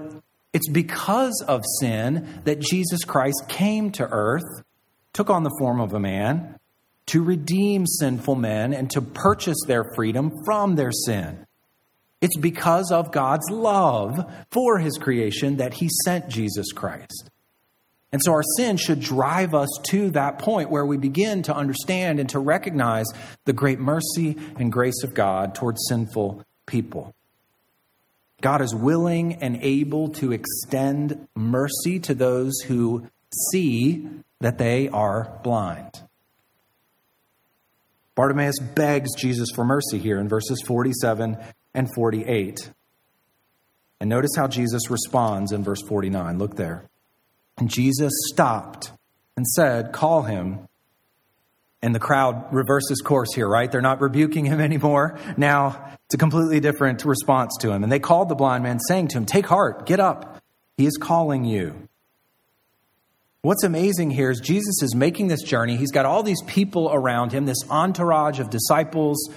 it's 0.53 0.69
because 0.69 1.43
of 1.47 1.63
sin 1.79 2.41
that 2.43 2.59
Jesus 2.59 3.03
Christ 3.05 3.45
came 3.47 3.91
to 3.93 4.07
earth, 4.07 4.43
took 5.13 5.29
on 5.29 5.43
the 5.43 5.55
form 5.59 5.79
of 5.79 5.93
a 5.93 5.99
man, 5.99 6.59
to 7.07 7.23
redeem 7.23 7.87
sinful 7.87 8.35
men 8.35 8.73
and 8.73 8.89
to 8.91 9.01
purchase 9.01 9.57
their 9.65 9.83
freedom 9.95 10.31
from 10.45 10.75
their 10.75 10.91
sin. 10.91 11.45
It's 12.21 12.37
because 12.37 12.91
of 12.91 13.11
God's 13.11 13.49
love 13.49 14.31
for 14.51 14.77
his 14.77 14.97
creation 14.97 15.57
that 15.57 15.73
he 15.75 15.89
sent 16.05 16.29
Jesus 16.29 16.71
Christ. 16.71 17.29
And 18.11 18.21
so 18.23 18.33
our 18.33 18.43
sin 18.57 18.77
should 18.77 18.99
drive 18.99 19.53
us 19.53 19.69
to 19.89 20.09
that 20.11 20.39
point 20.39 20.69
where 20.69 20.85
we 20.85 20.97
begin 20.97 21.43
to 21.43 21.55
understand 21.55 22.19
and 22.19 22.29
to 22.29 22.39
recognize 22.39 23.05
the 23.45 23.53
great 23.53 23.79
mercy 23.79 24.35
and 24.57 24.71
grace 24.71 25.03
of 25.03 25.13
God 25.13 25.55
towards 25.55 25.85
sinful 25.87 26.43
people. 26.65 27.13
God 28.41 28.61
is 28.61 28.73
willing 28.73 29.35
and 29.35 29.59
able 29.61 30.09
to 30.09 30.31
extend 30.31 31.27
mercy 31.35 31.99
to 31.99 32.15
those 32.15 32.59
who 32.61 33.07
see 33.51 34.07
that 34.39 34.57
they 34.57 34.89
are 34.89 35.39
blind. 35.43 36.01
Bartimaeus 38.15 38.59
begs 38.59 39.15
Jesus 39.15 39.49
for 39.55 39.63
mercy 39.63 39.97
here 39.97 40.19
in 40.19 40.27
verses 40.27 40.61
47 40.65 41.37
and 41.73 41.93
48. 41.93 42.71
And 44.01 44.09
notice 44.09 44.31
how 44.35 44.47
Jesus 44.47 44.89
responds 44.89 45.51
in 45.51 45.63
verse 45.63 45.81
49. 45.87 46.37
Look 46.37 46.55
there. 46.55 46.83
And 47.57 47.69
Jesus 47.69 48.11
stopped 48.31 48.91
and 49.35 49.45
said, 49.47 49.91
Call 49.91 50.23
him. 50.23 50.67
And 51.81 51.95
the 51.95 51.99
crowd 51.99 52.53
reverses 52.53 53.01
course 53.01 53.33
here, 53.33 53.47
right? 53.47 53.71
They're 53.71 53.81
not 53.81 54.01
rebuking 54.01 54.45
him 54.45 54.59
anymore. 54.59 55.17
Now 55.37 55.95
it's 56.05 56.15
a 56.15 56.17
completely 56.17 56.59
different 56.59 57.05
response 57.05 57.55
to 57.61 57.71
him. 57.71 57.83
And 57.83 57.91
they 57.91 57.99
called 57.99 58.29
the 58.29 58.35
blind 58.35 58.63
man, 58.63 58.79
saying 58.79 59.09
to 59.09 59.17
him, 59.17 59.25
Take 59.25 59.45
heart, 59.45 59.85
get 59.85 59.99
up. 59.99 60.41
He 60.77 60.85
is 60.85 60.97
calling 60.97 61.43
you. 61.43 61.88
What's 63.41 63.63
amazing 63.63 64.11
here 64.11 64.29
is 64.29 64.41
Jesus 64.41 64.83
is 64.83 64.93
making 64.93 65.29
this 65.29 65.43
journey. 65.43 65.77
He's 65.77 65.91
got 65.91 66.05
all 66.05 66.23
these 66.23 66.41
people 66.45 66.89
around 66.91 67.31
him, 67.31 67.45
this 67.45 67.63
entourage 67.69 68.41
of 68.41 68.49
disciples 68.49 69.29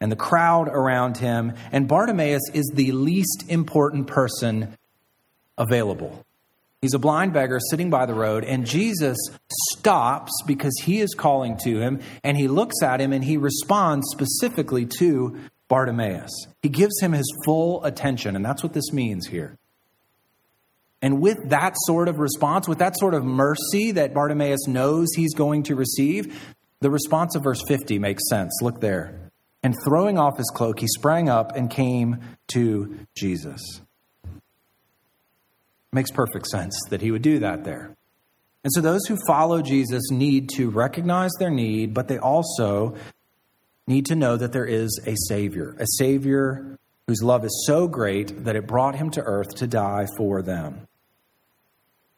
and 0.00 0.10
the 0.10 0.16
crowd 0.16 0.68
around 0.68 1.18
him. 1.18 1.52
And 1.70 1.86
Bartimaeus 1.86 2.40
is 2.54 2.72
the 2.74 2.92
least 2.92 3.44
important 3.48 4.06
person 4.06 4.76
available. 5.58 6.24
He's 6.80 6.94
a 6.94 6.98
blind 6.98 7.34
beggar 7.34 7.60
sitting 7.70 7.90
by 7.90 8.06
the 8.06 8.14
road, 8.14 8.42
and 8.42 8.66
Jesus 8.66 9.18
stops 9.70 10.32
because 10.46 10.74
he 10.82 11.00
is 11.00 11.14
calling 11.14 11.58
to 11.58 11.78
him, 11.78 12.00
and 12.24 12.36
he 12.38 12.48
looks 12.48 12.82
at 12.82 13.00
him 13.00 13.12
and 13.12 13.22
he 13.22 13.36
responds 13.36 14.06
specifically 14.10 14.86
to 14.98 15.38
Bartimaeus. 15.68 16.46
He 16.62 16.70
gives 16.70 16.98
him 17.00 17.12
his 17.12 17.30
full 17.44 17.84
attention, 17.84 18.34
and 18.34 18.44
that's 18.44 18.62
what 18.62 18.72
this 18.72 18.92
means 18.92 19.26
here. 19.26 19.58
And 21.02 21.20
with 21.20 21.50
that 21.50 21.74
sort 21.86 22.08
of 22.08 22.18
response, 22.18 22.68
with 22.68 22.78
that 22.78 22.96
sort 22.96 23.12
of 23.12 23.24
mercy 23.24 23.90
that 23.92 24.14
Bartimaeus 24.14 24.66
knows 24.68 25.08
he's 25.14 25.34
going 25.34 25.64
to 25.64 25.74
receive, 25.74 26.40
the 26.80 26.90
response 26.90 27.34
of 27.34 27.42
verse 27.42 27.62
50 27.66 27.98
makes 27.98 28.22
sense. 28.30 28.52
Look 28.62 28.80
there. 28.80 29.30
And 29.64 29.74
throwing 29.84 30.18
off 30.18 30.38
his 30.38 30.50
cloak, 30.54 30.78
he 30.78 30.86
sprang 30.86 31.28
up 31.28 31.56
and 31.56 31.68
came 31.68 32.20
to 32.52 33.06
Jesus 33.16 33.60
makes 35.92 36.10
perfect 36.10 36.46
sense 36.46 36.74
that 36.88 37.02
he 37.02 37.10
would 37.10 37.22
do 37.22 37.38
that 37.40 37.64
there. 37.64 37.94
And 38.64 38.72
so 38.72 38.80
those 38.80 39.04
who 39.06 39.18
follow 39.26 39.60
Jesus 39.60 40.10
need 40.10 40.48
to 40.56 40.70
recognize 40.70 41.30
their 41.38 41.50
need, 41.50 41.94
but 41.94 42.08
they 42.08 42.18
also 42.18 42.94
need 43.86 44.06
to 44.06 44.14
know 44.14 44.36
that 44.36 44.52
there 44.52 44.64
is 44.64 45.00
a 45.06 45.14
Savior, 45.28 45.76
a 45.78 45.86
Savior 45.98 46.78
whose 47.06 47.22
love 47.22 47.44
is 47.44 47.64
so 47.66 47.88
great 47.88 48.44
that 48.44 48.56
it 48.56 48.66
brought 48.66 48.94
him 48.94 49.10
to 49.10 49.20
earth 49.20 49.54
to 49.56 49.66
die 49.66 50.06
for 50.16 50.40
them. 50.40 50.86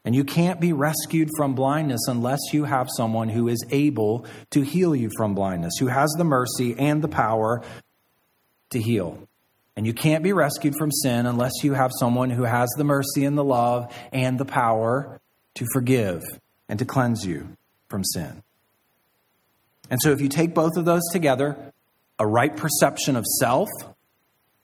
And 0.05 0.15
you 0.15 0.25
can't 0.25 0.61
be 0.61 0.73
rescued 0.73 1.31
from 1.37 1.55
blindness 1.55 2.03
unless 2.09 2.41
you 2.53 2.65
have 2.65 2.89
someone 2.95 3.31
who 3.31 3.49
is 3.49 3.65
able 3.71 4.27
to 4.51 4.61
heal 4.61 4.95
you 4.95 5.11
from 5.17 5.35
blindness, 5.35 5.75
who 5.81 5.87
has 5.87 6.11
the 6.19 6.25
mercy 6.25 6.75
and 6.79 7.01
the 7.01 7.09
power 7.09 7.63
to 8.71 8.81
heal. 8.81 9.19
And 9.77 9.87
you 9.87 9.95
can't 9.95 10.23
be 10.23 10.33
rescued 10.33 10.75
from 10.79 10.93
sin 10.93 11.27
unless 11.27 11.53
you 11.63 11.73
have 11.73 11.91
someone 11.99 12.31
who 12.31 12.45
has 12.45 12.69
the 12.77 12.85
mercy 12.85 13.25
and 13.25 13.37
the 13.37 13.45
love 13.45 13.93
and 14.13 14.39
the 14.39 14.45
power 14.45 15.21
to 15.55 15.67
forgive 15.73 16.23
and 16.69 16.79
to 16.79 16.85
cleanse 16.85 17.27
you 17.27 17.57
from 17.89 18.05
sin. 18.05 18.43
And 19.91 20.01
so, 20.01 20.11
if 20.11 20.21
you 20.21 20.29
take 20.29 20.55
both 20.55 20.77
of 20.77 20.85
those 20.85 21.03
together, 21.13 21.73
a 22.19 22.27
right 22.27 22.57
perception 22.57 23.17
of 23.17 23.25
self 23.39 23.69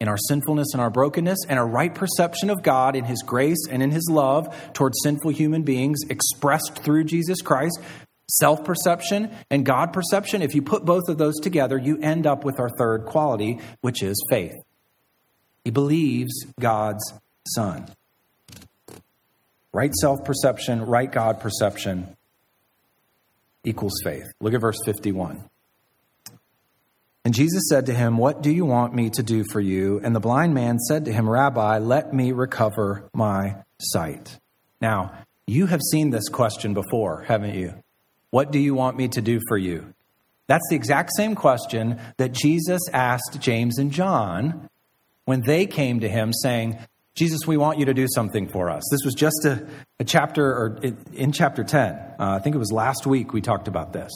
in 0.01 0.09
our 0.09 0.17
sinfulness 0.17 0.69
and 0.73 0.81
our 0.81 0.91
brokenness, 0.91 1.39
and 1.49 1.59
a 1.59 1.65
right 1.65 1.95
perception 1.95 2.51
of 2.51 2.63
God 2.63 2.97
in 2.97 3.05
His 3.05 3.23
grace 3.23 3.67
and 3.71 3.83
in 3.83 3.91
His 3.91 4.09
love 4.11 4.73
towards 4.73 4.99
sinful 5.03 5.31
human 5.33 5.63
beings 5.63 6.01
expressed 6.09 6.81
through 6.83 7.05
Jesus 7.05 7.43
Christ, 7.43 7.79
self 8.29 8.65
perception 8.65 9.31
and 9.51 9.67
God 9.67 9.93
perception, 9.93 10.43
if 10.43 10.55
you 10.55 10.63
put 10.63 10.85
both 10.85 11.09
of 11.09 11.19
those 11.19 11.39
together, 11.39 11.77
you 11.77 11.99
end 12.01 12.27
up 12.27 12.45
with 12.45 12.59
our 12.59 12.71
third 12.71 13.05
quality, 13.05 13.61
which 13.83 14.03
is 14.03 14.23
faith. 14.31 14.55
He 15.65 15.71
believes 15.71 16.33
God's 16.59 17.13
Son. 17.47 17.87
Right 19.73 19.95
self 19.95 20.25
perception, 20.25 20.83
right 20.83 21.11
God 21.11 21.41
perception 21.41 22.17
equals 23.65 23.95
faith. 24.03 24.25
Look 24.41 24.55
at 24.55 24.61
verse 24.61 24.79
51. 24.85 25.50
And 27.25 27.35
Jesus 27.35 27.65
said 27.69 27.87
to 27.87 27.95
him, 27.95 28.17
What 28.17 28.43
do 28.43 28.51
you 28.51 28.65
want 28.65 28.95
me 28.95 29.11
to 29.11 29.23
do 29.23 29.45
for 29.45 29.61
you? 29.61 30.01
And 30.03 30.17
the 30.17 30.21
blind 30.21 30.55
man 30.55 30.79
said 30.79 31.05
to 31.05 31.13
him, 31.13 31.29
Rabbi, 31.29 31.79
let 31.79 32.15
me 32.15 32.33
recover 32.33 33.09
my 33.13 33.57
sight. 33.79 34.39
Now, 34.81 35.13
you 35.47 35.67
have 35.67 35.81
seen 35.91 36.11
this 36.11 36.29
question 36.29 36.75
before, 36.75 37.23
haven't 37.23 37.55
you? 37.55 37.75
What 38.31 38.53
do 38.53 38.59
you 38.59 38.75
want 38.75 38.97
me 38.97 39.09
to 39.09 39.21
do 39.21 39.41
for 39.49 39.59
you? 39.59 39.93
That's 40.47 40.67
the 40.71 40.77
exact 40.77 41.11
same 41.17 41.35
question 41.35 42.01
that 42.17 42.33
Jesus 42.33 42.81
asked 42.93 43.39
James 43.41 43.79
and 43.79 43.93
John 43.93 44.69
when 45.25 45.43
they 45.43 45.67
came 45.67 46.01
to 46.01 46.09
him 46.09 46.33
saying, 46.33 46.79
Jesus, 47.15 47.41
we 47.47 47.57
want 47.57 47.79
you 47.79 47.85
to 47.85 47.95
do 47.95 48.07
something 48.15 48.49
for 48.49 48.71
us. 48.71 48.83
This 48.91 49.05
was 49.05 49.15
just 49.15 49.45
a, 49.45 49.69
a 49.99 50.05
chapter, 50.05 50.45
or 50.45 50.81
in 51.13 51.33
chapter 51.33 51.65
10. 51.65 51.93
Uh, 51.93 52.15
I 52.19 52.39
think 52.39 52.57
it 52.57 52.59
was 52.59 52.73
last 52.73 53.07
week 53.07 53.33
we 53.33 53.41
talked 53.41 53.69
about 53.69 53.93
this. 53.93 54.11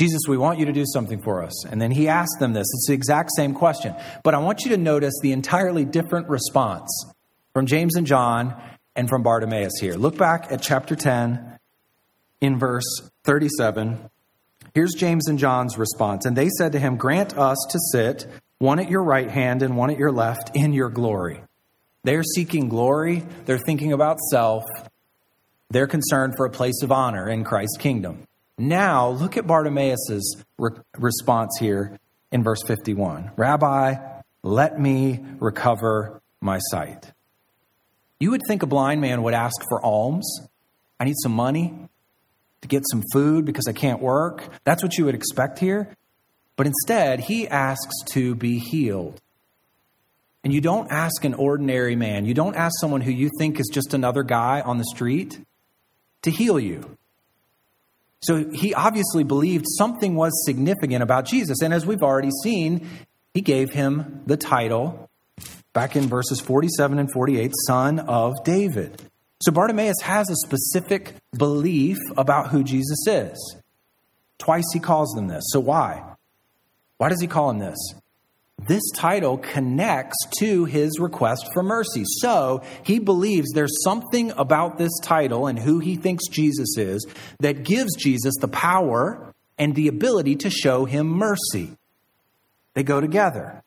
Jesus, 0.00 0.22
we 0.26 0.38
want 0.38 0.58
you 0.58 0.64
to 0.64 0.72
do 0.72 0.86
something 0.86 1.20
for 1.20 1.44
us. 1.44 1.66
And 1.66 1.78
then 1.78 1.90
he 1.90 2.08
asked 2.08 2.38
them 2.40 2.54
this. 2.54 2.62
It's 2.62 2.86
the 2.88 2.94
exact 2.94 3.32
same 3.36 3.52
question. 3.52 3.94
But 4.24 4.34
I 4.34 4.38
want 4.38 4.64
you 4.64 4.70
to 4.70 4.78
notice 4.78 5.12
the 5.20 5.32
entirely 5.32 5.84
different 5.84 6.30
response 6.30 6.88
from 7.52 7.66
James 7.66 7.96
and 7.96 8.06
John 8.06 8.58
and 8.96 9.10
from 9.10 9.22
Bartimaeus 9.22 9.74
here. 9.78 9.96
Look 9.96 10.16
back 10.16 10.50
at 10.50 10.62
chapter 10.62 10.96
10 10.96 11.58
in 12.40 12.58
verse 12.58 12.86
37. 13.24 13.98
Here's 14.72 14.94
James 14.94 15.28
and 15.28 15.38
John's 15.38 15.76
response. 15.76 16.24
And 16.24 16.34
they 16.34 16.48
said 16.48 16.72
to 16.72 16.78
him, 16.78 16.96
Grant 16.96 17.36
us 17.36 17.58
to 17.68 17.78
sit, 17.92 18.26
one 18.56 18.78
at 18.78 18.88
your 18.88 19.04
right 19.04 19.28
hand 19.28 19.62
and 19.62 19.76
one 19.76 19.90
at 19.90 19.98
your 19.98 20.12
left, 20.12 20.56
in 20.56 20.72
your 20.72 20.88
glory. 20.88 21.42
They're 22.04 22.22
seeking 22.22 22.70
glory, 22.70 23.22
they're 23.44 23.58
thinking 23.58 23.92
about 23.92 24.18
self, 24.30 24.64
they're 25.68 25.86
concerned 25.86 26.36
for 26.38 26.46
a 26.46 26.50
place 26.50 26.82
of 26.82 26.90
honor 26.90 27.28
in 27.28 27.44
Christ's 27.44 27.76
kingdom. 27.76 28.26
Now, 28.60 29.08
look 29.08 29.38
at 29.38 29.46
Bartimaeus' 29.46 30.34
re- 30.58 30.72
response 30.98 31.56
here 31.58 31.98
in 32.30 32.42
verse 32.42 32.62
51 32.62 33.30
Rabbi, 33.34 33.94
let 34.42 34.78
me 34.78 35.24
recover 35.38 36.20
my 36.42 36.58
sight. 36.70 37.10
You 38.18 38.32
would 38.32 38.42
think 38.46 38.62
a 38.62 38.66
blind 38.66 39.00
man 39.00 39.22
would 39.22 39.32
ask 39.32 39.56
for 39.66 39.82
alms. 39.82 40.46
I 41.00 41.04
need 41.04 41.16
some 41.22 41.32
money 41.32 41.74
to 42.60 42.68
get 42.68 42.84
some 42.90 43.02
food 43.14 43.46
because 43.46 43.66
I 43.66 43.72
can't 43.72 44.02
work. 44.02 44.46
That's 44.64 44.82
what 44.82 44.98
you 44.98 45.06
would 45.06 45.14
expect 45.14 45.58
here. 45.58 45.96
But 46.56 46.66
instead, 46.66 47.20
he 47.20 47.48
asks 47.48 47.94
to 48.12 48.34
be 48.34 48.58
healed. 48.58 49.22
And 50.44 50.52
you 50.52 50.60
don't 50.60 50.92
ask 50.92 51.24
an 51.24 51.32
ordinary 51.32 51.96
man, 51.96 52.26
you 52.26 52.34
don't 52.34 52.56
ask 52.56 52.78
someone 52.78 53.00
who 53.00 53.10
you 53.10 53.30
think 53.38 53.58
is 53.58 53.70
just 53.72 53.94
another 53.94 54.22
guy 54.22 54.60
on 54.60 54.76
the 54.76 54.84
street 54.84 55.40
to 56.20 56.30
heal 56.30 56.60
you. 56.60 56.98
So 58.22 58.50
he 58.50 58.74
obviously 58.74 59.24
believed 59.24 59.64
something 59.66 60.14
was 60.14 60.32
significant 60.44 61.02
about 61.02 61.24
Jesus. 61.24 61.62
And 61.62 61.72
as 61.72 61.86
we've 61.86 62.02
already 62.02 62.30
seen, 62.42 62.88
he 63.32 63.40
gave 63.40 63.70
him 63.70 64.22
the 64.26 64.36
title 64.36 65.08
back 65.72 65.96
in 65.96 66.08
verses 66.08 66.40
47 66.40 66.98
and 66.98 67.10
48 67.12 67.52
Son 67.66 67.98
of 68.00 68.34
David. 68.44 69.00
So 69.42 69.52
Bartimaeus 69.52 70.00
has 70.02 70.28
a 70.28 70.36
specific 70.36 71.14
belief 71.34 71.96
about 72.16 72.50
who 72.50 72.62
Jesus 72.62 73.06
is. 73.06 73.56
Twice 74.38 74.66
he 74.72 74.80
calls 74.80 75.12
them 75.12 75.28
this. 75.28 75.44
So 75.48 75.60
why? 75.60 76.02
Why 76.98 77.08
does 77.08 77.20
he 77.20 77.26
call 77.26 77.50
him 77.50 77.58
this? 77.58 77.78
This 78.66 78.82
title 78.94 79.38
connects 79.38 80.16
to 80.38 80.64
his 80.64 80.98
request 80.98 81.48
for 81.52 81.62
mercy. 81.62 82.04
So 82.04 82.62
he 82.82 82.98
believes 82.98 83.50
there's 83.52 83.82
something 83.84 84.32
about 84.32 84.78
this 84.78 84.92
title 85.02 85.46
and 85.46 85.58
who 85.58 85.78
he 85.78 85.96
thinks 85.96 86.28
Jesus 86.28 86.76
is 86.76 87.06
that 87.40 87.64
gives 87.64 87.94
Jesus 87.96 88.34
the 88.40 88.48
power 88.48 89.32
and 89.58 89.74
the 89.74 89.88
ability 89.88 90.36
to 90.36 90.50
show 90.50 90.84
him 90.84 91.06
mercy. 91.06 91.70
They 92.74 92.82
go 92.82 93.00
together. 93.00 93.62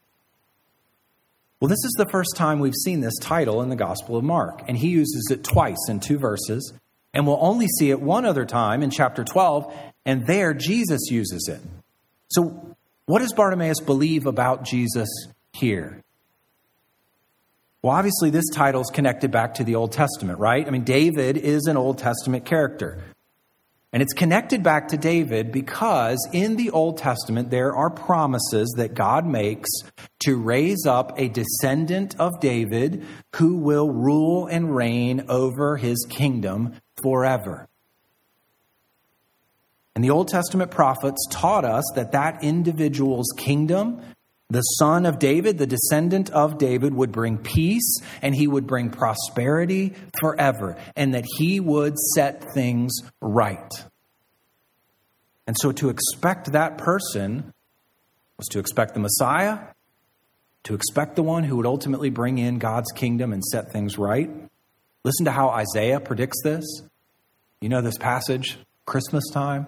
Well, 1.60 1.70
this 1.70 1.86
is 1.86 1.96
the 1.98 2.10
first 2.10 2.36
time 2.36 2.60
we've 2.60 2.74
seen 2.74 3.00
this 3.00 3.18
title 3.22 3.62
in 3.62 3.70
the 3.70 3.76
Gospel 3.78 4.18
of 4.18 4.24
Mark, 4.24 4.64
and 4.68 4.78
he 4.78 4.90
uses 4.90 5.30
it 5.32 5.46
twice 5.46 5.78
in 5.88 6.02
two 6.02 6.18
verses, 6.18 6.74
and 7.14 7.26
we'll 7.26 7.40
only 7.40 7.68
see 7.68 7.90
it 7.90 8.02
one 8.02 8.26
other 8.26 8.46
time 8.46 8.84
in 8.84 8.90
chapter 8.90 9.24
12, 9.24 9.74
and 10.06 10.28
there 10.28 10.54
Jesus 10.54 11.10
uses 11.10 11.48
it. 11.48 11.62
So, 12.32 12.76
what 13.06 13.20
does 13.20 13.34
Bartimaeus 13.34 13.80
believe 13.82 14.26
about 14.26 14.64
Jesus 14.64 15.10
here? 15.54 16.02
Well, 17.82 17.94
obviously, 17.94 18.30
this 18.30 18.50
title 18.54 18.82
is 18.82 18.90
connected 18.90 19.30
back 19.30 19.56
to 19.56 19.66
the 19.66 19.76
Old 19.76 19.92
Testament, 19.92 20.40
right? 20.40 20.66
I 20.66 20.70
mean, 20.70 20.86
David 20.86 21.36
is 21.36 21.66
an 21.66 21.76
Old 21.76 21.98
Testament 21.98 22.46
character. 22.46 23.04
And 23.92 24.02
it's 24.02 24.14
connected 24.14 24.64
back 24.64 24.88
to 24.88 24.98
David 24.98 25.52
because 25.52 26.18
in 26.32 26.56
the 26.56 26.72
Old 26.72 26.98
Testament 26.98 27.52
there 27.52 27.76
are 27.76 27.92
promises 27.92 28.74
that 28.78 28.96
God 28.96 29.28
makes 29.28 29.70
to 30.22 30.36
raise 30.38 30.88
up 30.88 31.20
a 31.20 31.28
descendant 31.28 32.16
of 32.20 32.40
David 32.40 33.06
who 33.36 33.58
will 33.58 33.92
rule 33.92 34.48
and 34.48 34.76
reign 34.76 35.26
over 35.30 35.78
his 35.78 36.08
kingdom 36.10 36.74
forever. 37.04 37.68
And 39.96 40.04
the 40.04 40.10
Old 40.10 40.28
Testament 40.28 40.72
prophets 40.72 41.26
taught 41.30 41.66
us 41.66 41.84
that 41.96 42.14
that 42.14 42.44
individual's 42.44 43.32
kingdom, 43.38 44.02
the 44.50 44.62
son 44.62 45.06
of 45.06 45.20
David, 45.20 45.58
the 45.58 45.68
descendant 45.68 46.30
of 46.32 46.58
David, 46.58 46.94
would 46.94 47.12
bring 47.12 47.38
peace 47.38 48.00
and 48.22 48.34
he 48.34 48.48
would 48.48 48.66
bring 48.66 48.90
prosperity 48.90 49.94
forever, 50.20 50.78
and 50.96 51.14
that 51.14 51.26
he 51.38 51.60
would 51.60 51.98
set 52.16 52.54
things 52.54 52.92
right. 53.22 53.72
And 55.46 55.56
so 55.60 55.72
to 55.74 55.90
expect 55.90 56.54
that 56.54 56.78
person 56.78 57.54
was 58.38 58.48
to 58.48 58.60
expect 58.60 58.94
the 58.94 59.00
Messiah, 59.00 59.60
to 60.64 60.74
expect 60.74 61.16
the 61.16 61.24
one 61.24 61.44
who 61.44 61.58
would 61.58 61.66
ultimately 61.66 62.10
bring 62.10 62.38
in 62.38 62.58
God's 62.58 62.92
kingdom 62.94 63.34
and 63.34 63.44
set 63.44 63.72
things 63.72 63.98
right. 63.98 64.30
Listen 65.04 65.26
to 65.26 65.32
how 65.32 65.50
Isaiah 65.50 66.00
predicts 66.00 66.42
this. 66.44 66.64
You 67.60 67.70
know 67.70 67.82
this 67.82 67.98
passage, 67.98 68.58
Christmas 68.86 69.24
time. 69.32 69.68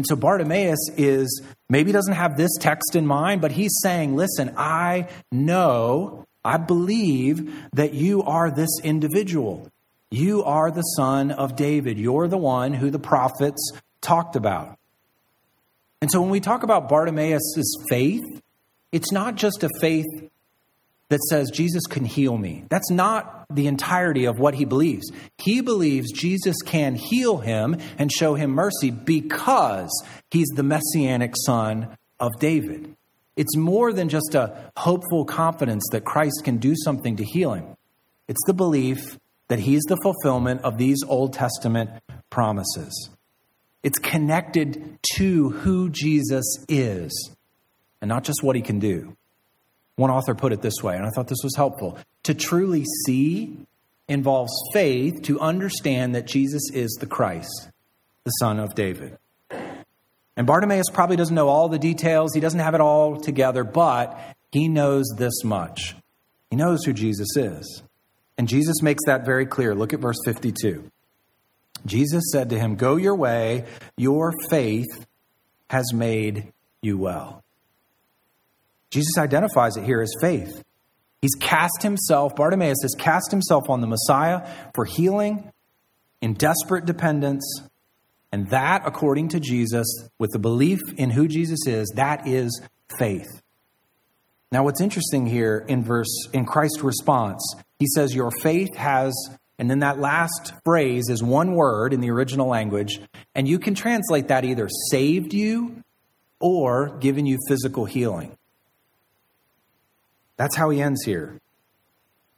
And 0.00 0.06
so 0.06 0.16
Bartimaeus 0.16 0.88
is 0.96 1.42
maybe 1.68 1.92
doesn't 1.92 2.14
have 2.14 2.38
this 2.38 2.56
text 2.58 2.96
in 2.96 3.06
mind, 3.06 3.42
but 3.42 3.52
he's 3.52 3.78
saying, 3.82 4.16
listen, 4.16 4.54
I 4.56 5.08
know, 5.30 6.24
I 6.42 6.56
believe 6.56 7.54
that 7.74 7.92
you 7.92 8.22
are 8.22 8.50
this 8.50 8.80
individual. 8.82 9.70
You 10.10 10.42
are 10.42 10.70
the 10.70 10.80
son 10.80 11.32
of 11.32 11.54
David. 11.54 11.98
You're 11.98 12.28
the 12.28 12.38
one 12.38 12.72
who 12.72 12.88
the 12.88 12.98
prophets 12.98 13.72
talked 14.00 14.36
about. 14.36 14.78
And 16.00 16.10
so 16.10 16.22
when 16.22 16.30
we 16.30 16.40
talk 16.40 16.62
about 16.62 16.88
Bartimaeus' 16.88 17.62
faith, 17.90 18.24
it's 18.92 19.12
not 19.12 19.34
just 19.34 19.62
a 19.62 19.68
faith 19.82 20.06
that 21.10 21.20
says 21.28 21.50
Jesus 21.50 21.86
can 21.86 22.04
heal 22.04 22.38
me. 22.38 22.64
That's 22.70 22.90
not 22.90 23.44
the 23.50 23.66
entirety 23.66 24.24
of 24.24 24.38
what 24.38 24.54
he 24.54 24.64
believes. 24.64 25.10
He 25.38 25.60
believes 25.60 26.12
Jesus 26.12 26.56
can 26.64 26.94
heal 26.94 27.38
him 27.38 27.76
and 27.98 28.10
show 28.10 28.34
him 28.34 28.52
mercy 28.52 28.90
because 28.90 29.90
he's 30.30 30.48
the 30.54 30.62
messianic 30.62 31.34
son 31.44 31.96
of 32.18 32.30
David. 32.38 32.94
It's 33.36 33.56
more 33.56 33.92
than 33.92 34.08
just 34.08 34.34
a 34.34 34.70
hopeful 34.76 35.24
confidence 35.24 35.84
that 35.92 36.04
Christ 36.04 36.42
can 36.44 36.58
do 36.58 36.74
something 36.84 37.16
to 37.16 37.24
heal 37.24 37.54
him. 37.54 37.76
It's 38.28 38.44
the 38.46 38.54
belief 38.54 39.18
that 39.48 39.58
he's 39.58 39.82
the 39.88 39.98
fulfillment 40.02 40.62
of 40.62 40.78
these 40.78 41.02
Old 41.06 41.32
Testament 41.32 41.90
promises. 42.30 43.10
It's 43.82 43.98
connected 43.98 44.98
to 45.16 45.50
who 45.50 45.90
Jesus 45.90 46.44
is 46.68 47.34
and 48.00 48.08
not 48.08 48.22
just 48.22 48.42
what 48.42 48.54
he 48.54 48.62
can 48.62 48.78
do. 48.78 49.16
One 50.00 50.10
author 50.10 50.34
put 50.34 50.54
it 50.54 50.62
this 50.62 50.82
way, 50.82 50.96
and 50.96 51.04
I 51.04 51.10
thought 51.10 51.28
this 51.28 51.44
was 51.44 51.54
helpful. 51.54 51.98
To 52.22 52.32
truly 52.32 52.86
see 53.04 53.54
involves 54.08 54.50
faith 54.72 55.20
to 55.24 55.38
understand 55.38 56.14
that 56.14 56.26
Jesus 56.26 56.70
is 56.72 56.96
the 56.98 57.06
Christ, 57.06 57.68
the 58.24 58.30
Son 58.30 58.58
of 58.60 58.74
David. 58.74 59.18
And 59.50 60.46
Bartimaeus 60.46 60.88
probably 60.90 61.16
doesn't 61.16 61.34
know 61.34 61.48
all 61.48 61.68
the 61.68 61.78
details, 61.78 62.32
he 62.32 62.40
doesn't 62.40 62.60
have 62.60 62.74
it 62.74 62.80
all 62.80 63.20
together, 63.20 63.62
but 63.62 64.18
he 64.50 64.68
knows 64.68 65.04
this 65.18 65.44
much. 65.44 65.94
He 66.48 66.56
knows 66.56 66.82
who 66.82 66.94
Jesus 66.94 67.36
is. 67.36 67.82
And 68.38 68.48
Jesus 68.48 68.80
makes 68.80 69.04
that 69.04 69.26
very 69.26 69.44
clear. 69.44 69.74
Look 69.74 69.92
at 69.92 70.00
verse 70.00 70.16
52. 70.24 70.82
Jesus 71.84 72.24
said 72.32 72.48
to 72.48 72.58
him, 72.58 72.76
Go 72.76 72.96
your 72.96 73.16
way, 73.16 73.66
your 73.98 74.32
faith 74.48 75.04
has 75.68 75.92
made 75.92 76.54
you 76.80 76.96
well. 76.96 77.44
Jesus 78.90 79.18
identifies 79.18 79.76
it 79.76 79.84
here 79.84 80.00
as 80.00 80.12
faith. 80.20 80.62
He's 81.22 81.34
cast 81.34 81.82
himself, 81.82 82.34
Bartimaeus 82.34 82.78
has 82.82 82.94
cast 82.98 83.30
himself 83.30 83.68
on 83.68 83.80
the 83.80 83.86
Messiah 83.86 84.48
for 84.74 84.84
healing 84.84 85.52
in 86.20 86.34
desperate 86.34 86.86
dependence. 86.86 87.62
And 88.32 88.48
that, 88.50 88.82
according 88.86 89.28
to 89.30 89.40
Jesus, 89.40 89.86
with 90.18 90.30
the 90.30 90.38
belief 90.38 90.80
in 90.96 91.10
who 91.10 91.28
Jesus 91.28 91.66
is, 91.66 91.92
that 91.96 92.26
is 92.26 92.60
faith. 92.96 93.42
Now, 94.52 94.64
what's 94.64 94.80
interesting 94.80 95.26
here 95.26 95.64
in 95.68 95.84
verse, 95.84 96.28
in 96.32 96.44
Christ's 96.44 96.82
response, 96.82 97.54
he 97.78 97.86
says, 97.86 98.14
Your 98.14 98.30
faith 98.30 98.74
has, 98.76 99.14
and 99.58 99.70
then 99.70 99.80
that 99.80 99.98
last 99.98 100.52
phrase 100.64 101.08
is 101.08 101.22
one 101.22 101.54
word 101.54 101.92
in 101.92 102.00
the 102.00 102.10
original 102.10 102.48
language, 102.48 103.00
and 103.34 103.46
you 103.46 103.58
can 103.58 103.74
translate 103.74 104.28
that 104.28 104.44
either 104.44 104.68
saved 104.90 105.34
you 105.34 105.82
or 106.40 106.96
given 106.98 107.26
you 107.26 107.38
physical 107.48 107.84
healing. 107.84 108.36
That's 110.40 110.56
how 110.56 110.70
he 110.70 110.80
ends 110.80 111.04
here. 111.04 111.38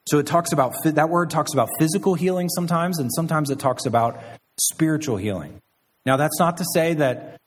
So 0.09 0.19
it 0.19 0.27
talks 0.27 0.51
about, 0.51 0.75
that 0.83 1.09
word 1.09 1.31
talks 1.31 1.53
about 1.53 1.69
physical 1.79 2.15
healing 2.15 2.49
sometimes, 2.49 2.99
and 2.99 3.09
sometimes 3.15 3.49
it 3.49 3.61
talks 3.61 3.87
about 3.87 4.21
spiritual 4.59 5.19
healing. 5.19 5.63
Now, 6.05 6.17
that's 6.17 6.41
not 6.41 6.57
to 6.57 6.65
say 6.75 6.95
that 6.95 7.41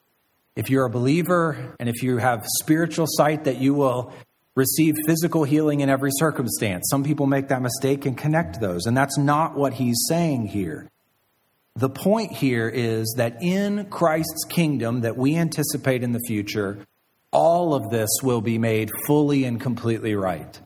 if 0.55 0.69
you're 0.69 0.85
a 0.85 0.89
believer 0.89 1.75
and 1.77 1.89
if 1.89 2.01
you 2.01 2.19
have 2.19 2.45
spiritual 2.61 3.05
sight, 3.05 3.43
that 3.43 3.57
you 3.57 3.73
will 3.73 4.13
receive 4.55 4.95
physical 5.05 5.43
healing 5.43 5.81
in 5.81 5.89
every 5.89 6.11
circumstance. 6.13 6.87
Some 6.89 7.03
people 7.03 7.25
make 7.25 7.49
that 7.49 7.61
mistake 7.61 8.05
and 8.05 8.17
connect 8.17 8.61
those, 8.61 8.85
and 8.85 8.95
that's 8.95 9.17
not 9.17 9.57
what 9.57 9.73
he's 9.73 10.05
saying 10.07 10.47
here. 10.47 10.89
The 11.75 11.89
point 11.89 12.31
here 12.31 12.69
is 12.69 13.15
that 13.17 13.43
in 13.43 13.87
Christ's 13.89 14.45
kingdom 14.45 15.01
that 15.01 15.17
we 15.17 15.35
anticipate 15.35 16.01
in 16.01 16.13
the 16.13 16.21
future, 16.25 16.77
all 17.35 17.73
of 17.73 17.89
this 17.89 18.09
will 18.23 18.39
be 18.39 18.57
made 18.57 18.89
fully 19.05 19.43
and 19.43 19.59
completely 19.59 20.15
right. 20.15 20.61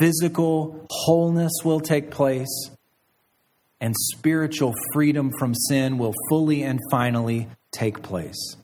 Physical 0.00 0.86
wholeness 0.88 1.52
will 1.62 1.80
take 1.80 2.10
place, 2.10 2.70
and 3.78 3.94
spiritual 4.16 4.72
freedom 4.94 5.30
from 5.38 5.54
sin 5.54 5.98
will 5.98 6.14
fully 6.30 6.62
and 6.62 6.80
finally 6.90 7.46
take 7.72 8.02
place. 8.02 8.56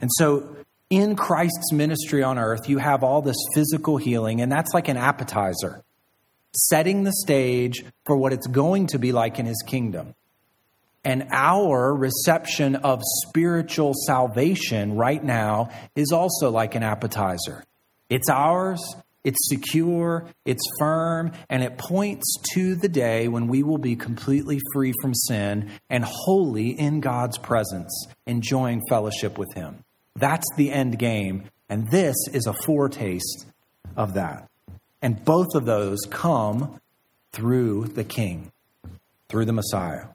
And 0.00 0.08
so, 0.18 0.56
in 0.88 1.16
Christ's 1.16 1.72
ministry 1.72 2.22
on 2.22 2.38
earth, 2.38 2.68
you 2.68 2.78
have 2.78 3.02
all 3.02 3.20
this 3.20 3.36
physical 3.52 3.96
healing, 3.96 4.40
and 4.40 4.52
that's 4.52 4.72
like 4.72 4.86
an 4.86 4.96
appetizer, 4.96 5.82
setting 6.54 7.02
the 7.02 7.12
stage 7.24 7.84
for 8.04 8.16
what 8.16 8.32
it's 8.32 8.46
going 8.46 8.86
to 8.88 9.00
be 9.00 9.10
like 9.10 9.40
in 9.40 9.46
his 9.46 9.64
kingdom. 9.66 10.14
And 11.04 11.26
our 11.32 11.94
reception 11.94 12.76
of 12.76 13.00
spiritual 13.26 13.92
salvation 14.06 14.94
right 14.96 15.22
now 15.22 15.70
is 15.96 16.12
also 16.12 16.50
like 16.50 16.74
an 16.74 16.82
appetizer. 16.82 17.64
It's 18.08 18.28
ours, 18.28 18.80
it's 19.24 19.48
secure, 19.48 20.26
it's 20.44 20.62
firm, 20.78 21.32
and 21.48 21.62
it 21.62 21.78
points 21.78 22.36
to 22.54 22.74
the 22.74 22.88
day 22.88 23.28
when 23.28 23.48
we 23.48 23.62
will 23.62 23.78
be 23.78 23.96
completely 23.96 24.60
free 24.72 24.92
from 25.00 25.14
sin 25.14 25.70
and 25.88 26.04
wholly 26.04 26.70
in 26.70 27.00
God's 27.00 27.38
presence, 27.38 28.06
enjoying 28.26 28.82
fellowship 28.88 29.38
with 29.38 29.52
Him. 29.54 29.84
That's 30.16 30.46
the 30.56 30.72
end 30.72 30.98
game, 30.98 31.44
and 31.68 31.90
this 31.90 32.16
is 32.32 32.46
a 32.46 32.52
foretaste 32.52 33.46
of 33.96 34.14
that. 34.14 34.48
And 35.00 35.24
both 35.24 35.54
of 35.54 35.64
those 35.64 36.00
come 36.10 36.80
through 37.32 37.86
the 37.86 38.04
King, 38.04 38.52
through 39.28 39.46
the 39.46 39.52
Messiah. 39.52 40.06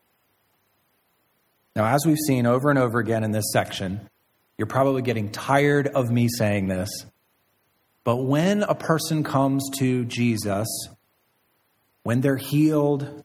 Now, 1.78 1.86
as 1.94 2.08
we've 2.08 2.18
seen 2.18 2.48
over 2.48 2.72
and 2.72 2.80
over 2.80 2.98
again 2.98 3.24
in 3.24 3.30
this 3.30 3.52
section, 3.54 4.10
you're 4.58 4.66
probably 4.66 5.04
getting 5.04 5.30
tired 5.30 5.86
of 5.86 6.10
me 6.10 6.28
saying 6.28 6.68
this, 6.68 6.90
but 8.04 8.16
when 8.16 8.64
a 8.64 8.74
person 8.74 9.24
comes 9.24 9.70
to 9.78 10.04
Jesus, 10.06 10.68
when 12.02 12.22
they're 12.22 12.36
healed, 12.36 13.24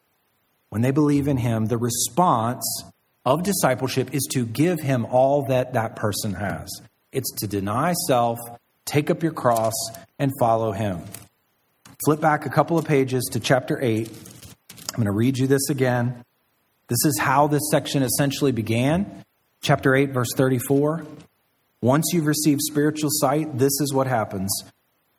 when 0.69 0.83
they 0.83 0.91
believe 0.91 1.29
in 1.29 1.39
him, 1.39 1.65
the 1.65 1.79
response 1.79 2.85
of 3.25 3.43
discipleship 3.43 4.13
is 4.13 4.29
to 4.33 4.45
give 4.45 4.81
him 4.81 5.07
all 5.07 5.47
that 5.47 5.73
that 5.73 5.97
person 5.97 6.35
has. 6.35 6.69
It's 7.11 7.33
to 7.37 7.47
deny 7.47 7.95
self, 8.07 8.39
take 8.85 9.09
up 9.09 9.23
your 9.23 9.33
cross, 9.33 9.73
and 10.19 10.31
follow 10.39 10.73
him. 10.73 11.01
Flip 12.05 12.21
back 12.21 12.45
a 12.45 12.51
couple 12.51 12.77
of 12.77 12.85
pages 12.85 13.31
to 13.33 13.41
chapter 13.41 13.81
8. 13.81 14.11
I'm 14.11 14.97
going 14.97 15.07
to 15.07 15.13
read 15.13 15.39
you 15.39 15.47
this 15.47 15.71
again. 15.71 16.23
This 16.89 17.05
is 17.05 17.19
how 17.21 17.47
this 17.47 17.63
section 17.71 18.03
essentially 18.03 18.53
began. 18.53 19.25
Chapter 19.63 19.95
8, 19.95 20.11
verse 20.11 20.31
34. 20.37 21.05
Once 21.81 22.11
you've 22.13 22.27
received 22.27 22.61
spiritual 22.63 23.11
sight, 23.13 23.59
this 23.59 23.81
is 23.81 23.93
what 23.93 24.07
happens. 24.07 24.51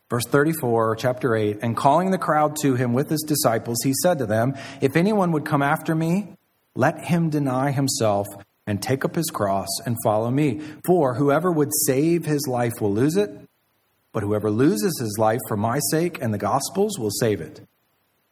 Verse 0.10 0.26
34, 0.28 0.96
chapter 0.98 1.36
8. 1.36 1.60
And 1.62 1.76
calling 1.76 2.12
the 2.12 2.18
crowd 2.18 2.56
to 2.62 2.76
him 2.76 2.94
with 2.94 3.10
his 3.10 3.24
disciples, 3.28 3.80
he 3.84 3.94
said 4.02 4.20
to 4.20 4.26
them, 4.26 4.54
If 4.80 4.96
anyone 4.96 5.32
would 5.32 5.46
come 5.46 5.62
after 5.62 5.96
me, 5.96 6.36
let 6.76 7.06
him 7.06 7.30
deny 7.30 7.72
himself 7.72 8.28
and 8.66 8.82
take 8.82 9.04
up 9.04 9.16
his 9.16 9.30
cross 9.30 9.68
and 9.86 9.98
follow 10.04 10.30
me. 10.30 10.62
For 10.86 11.16
whoever 11.16 11.52
would 11.52 11.72
save 11.86 12.26
his 12.26 12.48
life 12.48 12.74
will 12.80 12.94
lose 12.94 13.18
it, 13.18 13.32
but 14.12 14.24
whoever 14.24 14.50
loses 14.50 15.00
his 15.00 15.18
life 15.18 15.40
for 15.48 15.58
my 15.58 15.80
sake 15.92 16.22
and 16.22 16.34
the 16.34 16.38
gospel's 16.38 16.98
will 17.00 17.12
save 17.12 17.42
it. 17.42 17.62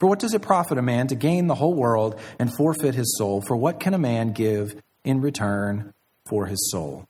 For 0.01 0.07
what 0.07 0.17
does 0.17 0.33
it 0.33 0.41
profit 0.41 0.79
a 0.79 0.81
man 0.81 1.05
to 1.09 1.15
gain 1.15 1.45
the 1.45 1.53
whole 1.53 1.75
world 1.75 2.19
and 2.39 2.51
forfeit 2.51 2.95
his 2.95 3.15
soul? 3.19 3.39
For 3.39 3.55
what 3.55 3.79
can 3.79 3.93
a 3.93 3.99
man 3.99 4.31
give 4.31 4.73
in 5.03 5.21
return 5.21 5.93
for 6.27 6.47
his 6.47 6.71
soul? 6.71 7.07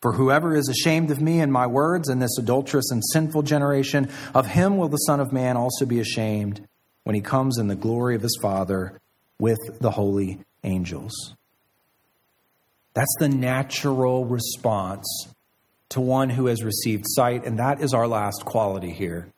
For 0.00 0.12
whoever 0.12 0.54
is 0.54 0.68
ashamed 0.68 1.10
of 1.10 1.20
me 1.20 1.40
and 1.40 1.52
my 1.52 1.66
words 1.66 2.08
in 2.08 2.20
this 2.20 2.38
adulterous 2.38 2.92
and 2.92 3.02
sinful 3.12 3.42
generation, 3.42 4.08
of 4.34 4.46
him 4.46 4.76
will 4.76 4.88
the 4.88 4.98
Son 4.98 5.18
of 5.18 5.32
Man 5.32 5.56
also 5.56 5.84
be 5.84 5.98
ashamed 5.98 6.64
when 7.02 7.16
he 7.16 7.20
comes 7.20 7.58
in 7.58 7.66
the 7.66 7.74
glory 7.74 8.14
of 8.14 8.22
his 8.22 8.38
Father 8.40 9.00
with 9.40 9.58
the 9.80 9.90
holy 9.90 10.38
angels. 10.62 11.34
That's 12.94 13.16
the 13.18 13.30
natural 13.30 14.26
response 14.26 15.26
to 15.88 16.00
one 16.00 16.30
who 16.30 16.46
has 16.46 16.62
received 16.62 17.02
sight, 17.08 17.44
and 17.44 17.58
that 17.58 17.80
is 17.80 17.92
our 17.92 18.06
last 18.06 18.44
quality 18.44 18.92
here 18.92 19.32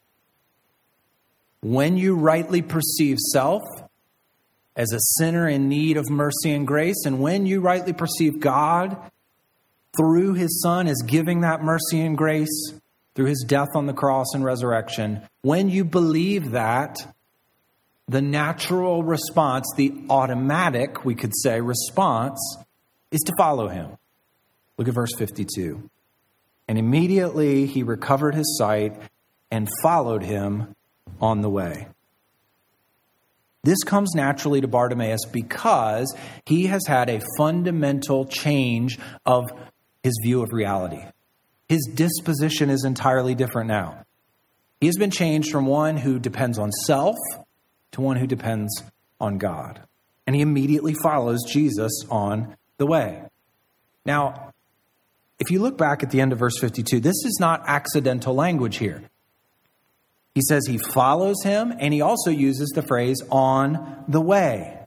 when 1.65 1.97
you 1.97 2.15
rightly 2.15 2.61
perceive 2.61 3.17
self 3.33 3.63
as 4.77 4.93
a 4.93 5.01
sinner 5.01 5.49
in 5.49 5.67
need 5.67 5.97
of 5.97 6.11
mercy 6.11 6.53
and 6.53 6.67
grace, 6.67 7.07
and 7.07 7.21
when 7.21 7.47
you 7.47 7.63
rightly 7.63 7.95
perceive 7.95 8.39
God 8.39 9.11
through 9.97 10.35
his 10.35 10.61
Son 10.63 10.87
as 10.87 11.01
giving 11.07 11.41
that 11.41 11.63
mercy 11.63 12.03
and 12.03 12.19
grace 12.19 12.75
through 13.15 13.27
his 13.27 13.47
death 13.49 13.69
on 13.75 13.87
the 13.87 13.95
cross 13.95 14.27
and 14.35 14.45
resurrection, 14.45 15.23
when 15.41 15.71
you 15.71 15.87
believe 15.87 16.51
that, 16.51 16.99
the 18.09 18.21
natural 18.21 19.03
response, 19.03 19.67
the 19.77 20.05
automatic, 20.11 21.07
we 21.07 21.15
could 21.15 21.33
say, 21.35 21.63
response 21.63 22.39
is 23.11 23.23
to 23.23 23.33
follow 23.39 23.69
him. 23.69 23.97
Look 24.77 24.89
at 24.89 24.95
verse 24.95 25.15
52. 25.17 25.89
And 26.69 26.79
immediately 26.79 27.65
he 27.65 27.83
recovered 27.83 28.35
his 28.35 28.59
sight 28.59 29.01
and 29.51 29.67
followed 29.83 30.23
him 30.23 30.75
on 31.21 31.41
the 31.41 31.51
way. 31.51 31.89
This 33.65 33.83
comes 33.83 34.15
naturally 34.15 34.61
to 34.61 34.69
Bartimaeus 34.69 35.25
because 35.33 36.15
he 36.45 36.67
has 36.67 36.87
had 36.87 37.09
a 37.09 37.23
fundamental 37.39 38.27
change 38.27 38.99
of 39.25 39.51
his 40.03 40.13
view 40.23 40.43
of 40.43 40.53
reality. 40.53 41.03
His 41.67 41.91
disposition 41.95 42.69
is 42.69 42.85
entirely 42.85 43.35
different 43.35 43.69
now. 43.69 44.05
He 44.81 44.87
has 44.87 44.97
been 44.97 45.11
changed 45.11 45.51
from 45.51 45.65
one 45.65 45.97
who 45.97 46.19
depends 46.19 46.59
on 46.59 46.71
self 46.73 47.17
to 47.93 48.03
one 48.03 48.17
who 48.17 48.27
depends 48.27 48.83
on 49.19 49.39
God. 49.39 49.81
And 50.27 50.37
he 50.37 50.43
immediately 50.43 50.95
follows 51.03 51.41
Jesus 51.49 52.05
on 52.11 52.57
the 52.77 52.87
way. 52.87 53.23
Now, 54.05 54.53
if 55.39 55.51
you 55.51 55.61
look 55.61 55.79
back 55.79 56.03
at 56.03 56.11
the 56.11 56.21
end 56.21 56.33
of 56.33 56.39
verse 56.39 56.59
52, 56.61 57.01
this 57.01 57.25
is 57.25 57.39
not 57.41 57.63
accidental 57.67 58.35
language 58.35 58.77
here. 58.77 59.03
He 60.35 60.43
says 60.49 60.67
he 60.67 60.79
follows 60.79 61.43
him, 61.45 61.73
and 61.79 61.95
he 61.95 62.01
also 62.01 62.31
uses 62.31 62.71
the 62.71 62.83
phrase 62.83 63.23
on 63.31 64.05
the 64.09 64.21
way. 64.21 64.79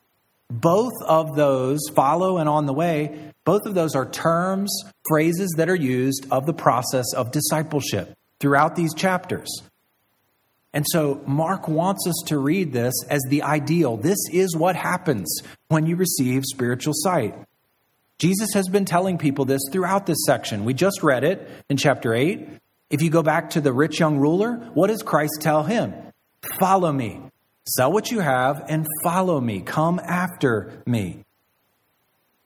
Both 0.50 0.94
of 1.06 1.36
those, 1.36 1.80
follow 1.96 2.38
and 2.38 2.50
on 2.50 2.66
the 2.66 2.74
way, 2.74 3.32
both 3.46 3.66
of 3.66 3.74
those 3.74 3.96
are 3.96 4.06
terms, 4.10 4.70
phrases 5.08 5.54
that 5.58 5.70
are 5.70 5.76
used 5.76 6.28
of 6.32 6.46
the 6.46 6.54
process 6.54 7.14
of 7.16 7.32
discipleship 7.32 8.14
throughout 8.40 8.76
these 8.76 8.94
chapters. 8.94 9.62
And 10.74 10.86
so 10.90 11.22
Mark 11.26 11.68
wants 11.68 12.06
us 12.08 12.24
to 12.28 12.38
read 12.38 12.74
this 12.74 12.94
as 13.10 13.22
the 13.30 13.44
ideal. 13.44 13.98
This 13.98 14.20
is 14.32 14.56
what 14.56 14.76
happens 14.76 15.42
when 15.70 15.86
you 15.86 15.96
receive 15.96 16.44
spiritual 16.46 16.94
sight. 16.94 17.36
Jesus 18.20 18.50
has 18.54 18.68
been 18.68 18.86
telling 18.86 19.18
people 19.18 19.46
this 19.46 19.62
throughout 19.72 20.06
this 20.06 20.18
section. 20.26 20.66
We 20.66 20.74
just 20.74 21.02
read 21.04 21.24
it 21.24 21.50
in 21.70 21.78
chapter 21.78 22.14
8. 22.14 22.48
If 22.90 23.02
you 23.02 23.10
go 23.10 23.24
back 23.24 23.52
to 23.52 23.62
the 23.62 23.74
rich 23.74 24.00
young 24.00 24.18
ruler, 24.18 24.54
what 24.74 24.88
does 24.88 25.04
Christ 25.04 25.40
tell 25.42 25.64
him? 25.64 25.94
Follow 26.60 26.92
me. 26.92 27.22
Sell 27.66 27.92
what 27.92 28.12
you 28.12 28.22
have 28.22 28.64
and 28.70 28.86
follow 29.04 29.42
me. 29.42 29.62
Come 29.62 30.00
after 30.00 30.82
me. 30.86 31.26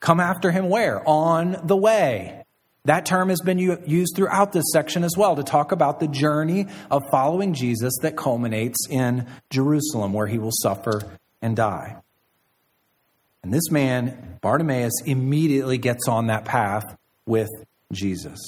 Come 0.00 0.18
after 0.18 0.50
him 0.50 0.68
where? 0.68 1.08
On 1.08 1.60
the 1.64 1.76
way. 1.76 2.44
That 2.86 3.06
term 3.06 3.28
has 3.28 3.40
been 3.40 3.58
used 3.58 4.16
throughout 4.16 4.50
this 4.52 4.64
section 4.72 5.04
as 5.04 5.16
well 5.16 5.36
to 5.36 5.44
talk 5.44 5.70
about 5.70 6.00
the 6.00 6.08
journey 6.08 6.66
of 6.90 7.04
following 7.12 7.54
Jesus 7.54 7.92
that 8.02 8.16
culminates 8.16 8.88
in 8.90 9.28
Jerusalem, 9.50 10.12
where 10.12 10.26
he 10.26 10.38
will 10.38 10.50
suffer 10.50 11.00
and 11.40 11.54
die. 11.54 12.02
And 13.44 13.54
this 13.54 13.70
man, 13.70 14.38
Bartimaeus, 14.40 15.02
immediately 15.06 15.78
gets 15.78 16.08
on 16.08 16.26
that 16.26 16.44
path 16.44 16.96
with 17.24 17.50
Jesus. 17.92 18.40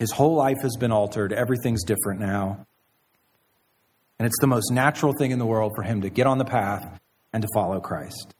His 0.00 0.10
whole 0.10 0.34
life 0.34 0.62
has 0.62 0.76
been 0.76 0.90
altered. 0.90 1.32
Everything's 1.32 1.84
different 1.84 2.20
now. 2.20 2.66
And 4.18 4.26
it's 4.26 4.40
the 4.40 4.46
most 4.46 4.72
natural 4.72 5.12
thing 5.12 5.30
in 5.30 5.38
the 5.38 5.46
world 5.46 5.72
for 5.76 5.82
him 5.82 6.00
to 6.00 6.10
get 6.10 6.26
on 6.26 6.38
the 6.38 6.44
path 6.44 6.98
and 7.34 7.42
to 7.42 7.48
follow 7.54 7.80
Christ. 7.80 8.34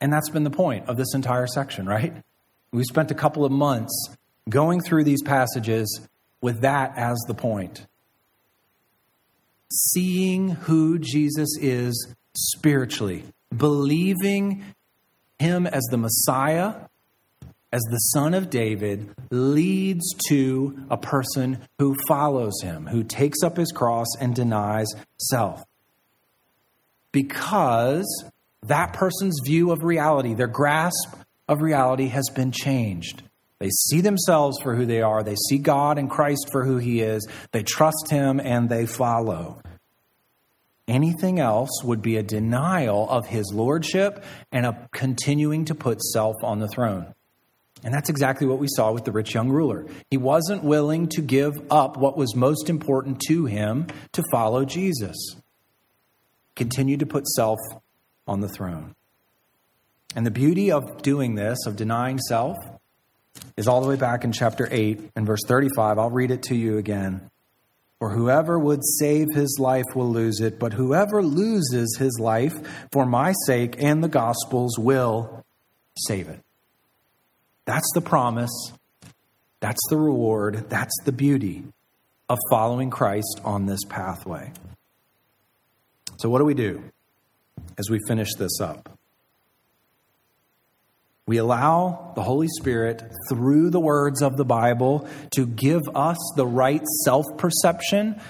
And 0.00 0.12
that's 0.12 0.28
been 0.28 0.42
the 0.42 0.50
point 0.50 0.88
of 0.88 0.96
this 0.96 1.14
entire 1.14 1.46
section, 1.46 1.86
right? 1.86 2.12
We 2.72 2.82
spent 2.82 3.12
a 3.12 3.14
couple 3.14 3.44
of 3.44 3.52
months 3.52 4.16
going 4.48 4.80
through 4.80 5.04
these 5.04 5.22
passages 5.22 6.00
with 6.40 6.62
that 6.62 6.94
as 6.96 7.16
the 7.28 7.34
point. 7.34 7.86
Seeing 9.70 10.48
who 10.48 10.98
Jesus 10.98 11.56
is 11.60 12.12
spiritually, 12.34 13.22
believing 13.56 14.64
him 15.38 15.68
as 15.68 15.82
the 15.90 15.96
Messiah 15.96 16.74
as 17.72 17.82
the 17.82 17.96
son 17.96 18.34
of 18.34 18.50
David 18.50 19.10
leads 19.30 20.04
to 20.28 20.86
a 20.90 20.96
person 20.96 21.58
who 21.78 21.96
follows 22.06 22.60
him, 22.62 22.86
who 22.86 23.02
takes 23.02 23.42
up 23.42 23.56
his 23.56 23.72
cross 23.72 24.08
and 24.20 24.34
denies 24.34 24.88
self. 25.18 25.64
Because 27.12 28.06
that 28.62 28.92
person's 28.92 29.40
view 29.44 29.72
of 29.72 29.82
reality, 29.82 30.34
their 30.34 30.46
grasp 30.46 31.16
of 31.48 31.62
reality 31.62 32.08
has 32.08 32.28
been 32.34 32.52
changed. 32.52 33.22
They 33.58 33.70
see 33.70 34.00
themselves 34.00 34.58
for 34.62 34.74
who 34.74 34.86
they 34.86 35.02
are. 35.02 35.22
They 35.22 35.36
see 35.48 35.58
God 35.58 35.96
and 35.96 36.10
Christ 36.10 36.48
for 36.50 36.64
who 36.64 36.78
He 36.78 37.00
is. 37.00 37.26
They 37.52 37.62
trust 37.62 38.10
Him 38.10 38.40
and 38.40 38.68
they 38.68 38.86
follow. 38.86 39.62
Anything 40.88 41.38
else 41.38 41.70
would 41.84 42.02
be 42.02 42.16
a 42.16 42.24
denial 42.24 43.08
of 43.08 43.26
His 43.26 43.52
Lordship 43.54 44.24
and 44.50 44.66
a 44.66 44.88
continuing 44.92 45.64
to 45.66 45.74
put 45.74 46.02
self 46.02 46.34
on 46.42 46.58
the 46.58 46.66
throne. 46.68 47.14
And 47.84 47.92
that's 47.92 48.08
exactly 48.08 48.46
what 48.46 48.58
we 48.58 48.68
saw 48.68 48.92
with 48.92 49.04
the 49.04 49.12
rich 49.12 49.34
young 49.34 49.50
ruler. 49.50 49.86
He 50.10 50.16
wasn't 50.16 50.62
willing 50.62 51.08
to 51.08 51.20
give 51.20 51.52
up 51.70 51.96
what 51.96 52.16
was 52.16 52.36
most 52.36 52.70
important 52.70 53.20
to 53.28 53.46
him 53.46 53.88
to 54.12 54.22
follow 54.30 54.64
Jesus. 54.64 55.16
Continued 56.54 57.00
to 57.00 57.06
put 57.06 57.26
self 57.26 57.58
on 58.26 58.40
the 58.40 58.48
throne. 58.48 58.94
And 60.14 60.26
the 60.26 60.30
beauty 60.30 60.70
of 60.70 61.02
doing 61.02 61.34
this, 61.34 61.58
of 61.66 61.76
denying 61.76 62.18
self, 62.18 62.56
is 63.56 63.66
all 63.66 63.80
the 63.80 63.88
way 63.88 63.96
back 63.96 64.24
in 64.24 64.32
chapter 64.32 64.68
8 64.70 65.12
and 65.16 65.26
verse 65.26 65.40
35. 65.46 65.98
I'll 65.98 66.10
read 66.10 66.30
it 66.30 66.42
to 66.44 66.54
you 66.54 66.78
again. 66.78 67.30
For 67.98 68.10
whoever 68.10 68.58
would 68.58 68.80
save 68.98 69.28
his 69.32 69.58
life 69.60 69.84
will 69.94 70.10
lose 70.10 70.40
it, 70.40 70.58
but 70.58 70.72
whoever 70.72 71.22
loses 71.22 71.96
his 71.98 72.18
life 72.20 72.54
for 72.90 73.06
my 73.06 73.32
sake 73.46 73.76
and 73.78 74.02
the 74.02 74.08
gospel's 74.08 74.78
will 74.78 75.44
save 75.96 76.28
it. 76.28 76.40
That's 77.64 77.90
the 77.94 78.00
promise. 78.00 78.72
That's 79.60 79.80
the 79.90 79.96
reward. 79.96 80.68
That's 80.68 80.94
the 81.04 81.12
beauty 81.12 81.64
of 82.28 82.38
following 82.50 82.90
Christ 82.90 83.40
on 83.44 83.66
this 83.66 83.80
pathway. 83.88 84.52
So, 86.18 86.28
what 86.28 86.38
do 86.38 86.44
we 86.44 86.54
do 86.54 86.82
as 87.78 87.88
we 87.90 87.98
finish 88.06 88.34
this 88.34 88.60
up? 88.60 88.98
We 91.26 91.36
allow 91.36 92.12
the 92.16 92.22
Holy 92.22 92.48
Spirit, 92.48 93.02
through 93.28 93.70
the 93.70 93.80
words 93.80 94.22
of 94.22 94.36
the 94.36 94.44
Bible, 94.44 95.08
to 95.32 95.46
give 95.46 95.82
us 95.94 96.18
the 96.36 96.46
right 96.46 96.82
self 97.04 97.24
perception 97.38 98.20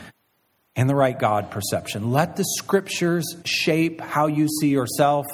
and 0.76 0.88
the 0.88 0.94
right 0.94 1.18
God 1.18 1.50
perception. 1.50 2.12
Let 2.12 2.36
the 2.36 2.44
scriptures 2.58 3.24
shape 3.44 4.00
how 4.00 4.26
you 4.26 4.46
see 4.46 4.68
yourself 4.68 5.26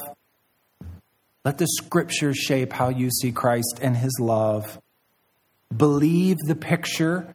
let 1.48 1.56
the 1.56 1.66
scriptures 1.66 2.36
shape 2.36 2.74
how 2.74 2.90
you 2.90 3.10
see 3.10 3.32
Christ 3.32 3.78
and 3.80 3.96
his 3.96 4.14
love. 4.20 4.78
Believe 5.74 6.36
the 6.46 6.54
picture 6.54 7.34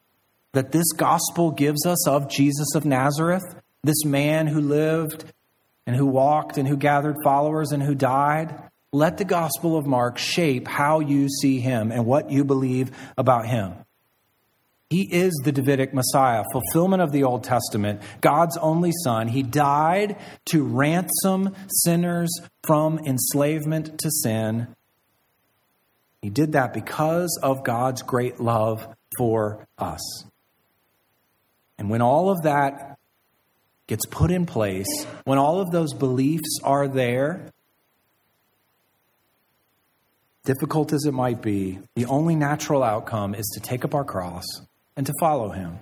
that 0.52 0.72
this 0.72 0.92
gospel 0.92 1.50
gives 1.50 1.84
us 1.88 2.08
of 2.08 2.30
Jesus 2.30 2.76
of 2.76 2.86
Nazareth, 2.86 3.42
this 3.84 4.06
man 4.06 4.46
who 4.46 4.62
lived 4.62 5.26
and 5.88 5.96
who 5.96 6.06
walked 6.06 6.60
and 6.60 6.68
who 6.68 6.78
gathered 6.78 7.16
followers 7.24 7.72
and 7.72 7.82
who 7.82 7.96
died. 7.96 8.56
Let 8.92 9.18
the 9.18 9.26
gospel 9.26 9.76
of 9.76 9.88
Mark 9.88 10.20
shape 10.20 10.68
how 10.68 11.00
you 11.00 11.28
see 11.28 11.60
him 11.60 11.92
and 11.92 12.06
what 12.06 12.30
you 12.30 12.44
believe 12.44 12.92
about 13.18 13.48
him. 13.48 13.74
He 14.94 15.10
is 15.12 15.34
the 15.44 15.52
Davidic 15.52 15.92
Messiah, 15.92 16.44
fulfillment 16.52 17.02
of 17.02 17.12
the 17.12 17.24
Old 17.24 17.44
Testament, 17.44 18.00
God's 18.22 18.58
only 18.58 18.92
Son. 19.04 19.28
He 19.28 19.42
died 19.42 20.18
to 20.52 20.64
ransom 20.64 21.56
sinners 21.68 22.30
from 22.62 23.00
enslavement 23.00 23.98
to 23.98 24.12
sin. 24.12 24.68
He 26.22 26.30
did 26.30 26.52
that 26.52 26.76
because 26.76 27.40
of 27.42 27.64
God's 27.64 28.04
great 28.04 28.40
love 28.40 28.88
for 29.18 29.68
us. 29.80 30.26
And 31.80 31.90
when 31.90 32.04
all 32.04 32.30
of 32.30 32.44
that 32.44 33.00
gets 33.88 34.06
put 34.06 34.30
in 34.30 34.46
place, 34.46 35.08
when 35.24 35.40
all 35.40 35.60
of 35.60 35.72
those 35.72 35.96
beliefs 35.96 36.60
are 36.64 36.88
there, 36.88 37.52
difficult 40.46 40.94
as 40.94 41.06
it 41.08 41.14
might 41.14 41.42
be, 41.42 41.80
the 41.96 42.06
only 42.06 42.36
natural 42.36 42.84
outcome 42.84 43.34
is 43.34 43.50
to 43.56 43.60
take 43.60 43.84
up 43.84 43.96
our 43.96 44.06
cross 44.06 44.46
and 44.96 45.06
to 45.06 45.14
follow 45.20 45.50
him, 45.50 45.80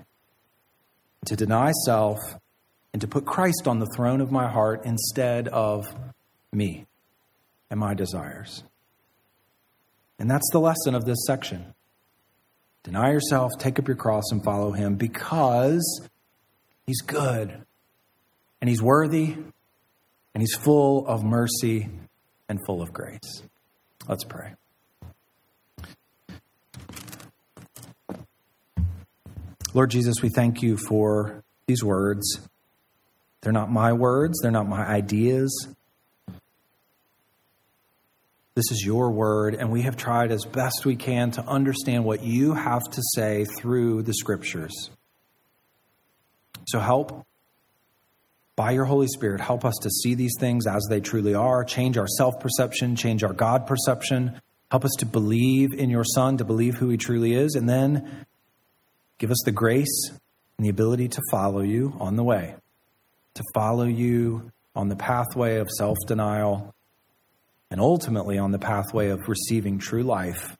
to 1.26 1.36
deny 1.36 1.72
self, 1.86 2.18
and 2.94 3.02
to 3.02 3.08
put 3.08 3.26
Christ 3.26 3.68
on 3.68 3.80
the 3.80 3.88
throne 3.96 4.22
of 4.22 4.32
my 4.32 4.48
heart 4.50 4.82
instead 4.86 5.48
of 5.48 5.86
me 6.52 6.86
and 7.70 7.80
my 7.80 7.94
desires. 7.94 8.64
And 10.20 10.30
that's 10.30 10.50
the 10.52 10.60
lesson 10.60 10.94
of 10.94 11.06
this 11.06 11.26
section. 11.26 11.74
Deny 12.84 13.12
yourself, 13.12 13.52
take 13.60 13.80
up 13.80 13.88
your 13.88 13.98
cross, 13.98 14.24
and 14.32 14.44
follow 14.44 14.72
him 14.72 14.96
because 14.96 16.02
he's 16.86 17.02
good 17.02 17.64
and 18.60 18.70
he's 18.70 18.82
worthy 18.82 19.36
and 20.34 20.42
he's 20.42 20.56
full 20.56 21.08
of 21.08 21.24
mercy 21.24 21.90
and 22.50 22.60
full 22.66 22.82
of 22.82 22.92
grace. 22.92 23.44
Let's 24.08 24.24
pray. 24.24 24.54
Lord 29.74 29.90
Jesus, 29.90 30.16
we 30.22 30.30
thank 30.30 30.62
you 30.62 30.76
for 30.76 31.44
these 31.66 31.84
words. 31.84 32.42
They're 33.42 33.54
not 33.54 33.72
my 33.72 33.94
words, 33.94 34.40
they're 34.42 34.52
not 34.52 34.68
my 34.68 34.86
ideas. 34.86 35.68
This 38.54 38.70
is 38.70 38.84
your 38.86 39.12
word, 39.12 39.56
and 39.56 39.72
we 39.72 39.84
have 39.84 39.96
tried 39.96 40.32
as 40.34 40.44
best 40.44 40.86
we 40.86 40.98
can 40.98 41.32
to 41.32 41.42
understand 41.44 42.04
what 42.04 42.22
you 42.22 42.54
have 42.54 42.84
to 42.84 43.02
say 43.16 43.46
through 43.46 44.04
the 44.04 44.14
scriptures. 44.14 44.90
So 46.68 46.80
help 46.80 47.26
by 48.58 48.72
your 48.72 48.84
Holy 48.84 49.08
Spirit, 49.08 49.40
help 49.40 49.64
us 49.64 49.76
to 49.84 49.90
see 49.90 50.16
these 50.16 50.36
things 50.38 50.68
as 50.68 50.86
they 50.90 51.00
truly 51.00 51.34
are, 51.34 51.64
change 51.64 51.98
our 51.98 52.08
self 52.08 52.42
perception, 52.42 52.98
change 52.98 53.24
our 53.24 53.32
God 53.32 53.66
perception, 53.66 54.42
help 54.70 54.84
us 54.84 54.92
to 55.00 55.06
believe 55.06 55.74
in 55.74 55.90
your 55.90 56.04
Son, 56.04 56.36
to 56.38 56.44
believe 56.44 56.76
who 56.76 56.90
he 56.90 56.98
truly 56.98 57.34
is, 57.34 57.56
and 57.56 57.70
then 57.70 58.26
Give 59.22 59.30
us 59.30 59.44
the 59.46 59.52
grace 59.52 60.10
and 60.58 60.66
the 60.66 60.70
ability 60.70 61.08
to 61.10 61.22
follow 61.30 61.60
you 61.60 61.96
on 62.00 62.16
the 62.16 62.24
way, 62.24 62.56
to 63.36 63.44
follow 63.54 63.84
you 63.84 64.52
on 64.76 64.90
the 64.90 64.96
pathway 64.96 65.58
of 65.58 65.70
self 65.70 65.96
denial, 66.08 66.74
and 67.70 67.80
ultimately 67.80 68.40
on 68.40 68.52
the 68.52 68.58
pathway 68.58 69.10
of 69.10 69.20
receiving 69.28 69.78
true 69.78 70.02
life. 70.02 70.58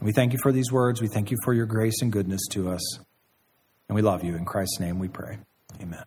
We 0.00 0.12
thank 0.12 0.34
you 0.34 0.38
for 0.40 0.52
these 0.52 0.70
words. 0.70 1.02
We 1.02 1.08
thank 1.08 1.32
you 1.32 1.36
for 1.42 1.52
your 1.52 1.66
grace 1.66 2.00
and 2.00 2.12
goodness 2.12 2.42
to 2.52 2.70
us. 2.70 3.00
And 3.88 3.96
we 3.96 4.02
love 4.02 4.22
you. 4.22 4.36
In 4.36 4.44
Christ's 4.44 4.78
name 4.78 5.00
we 5.00 5.08
pray. 5.08 5.38
Amen. 5.82 6.04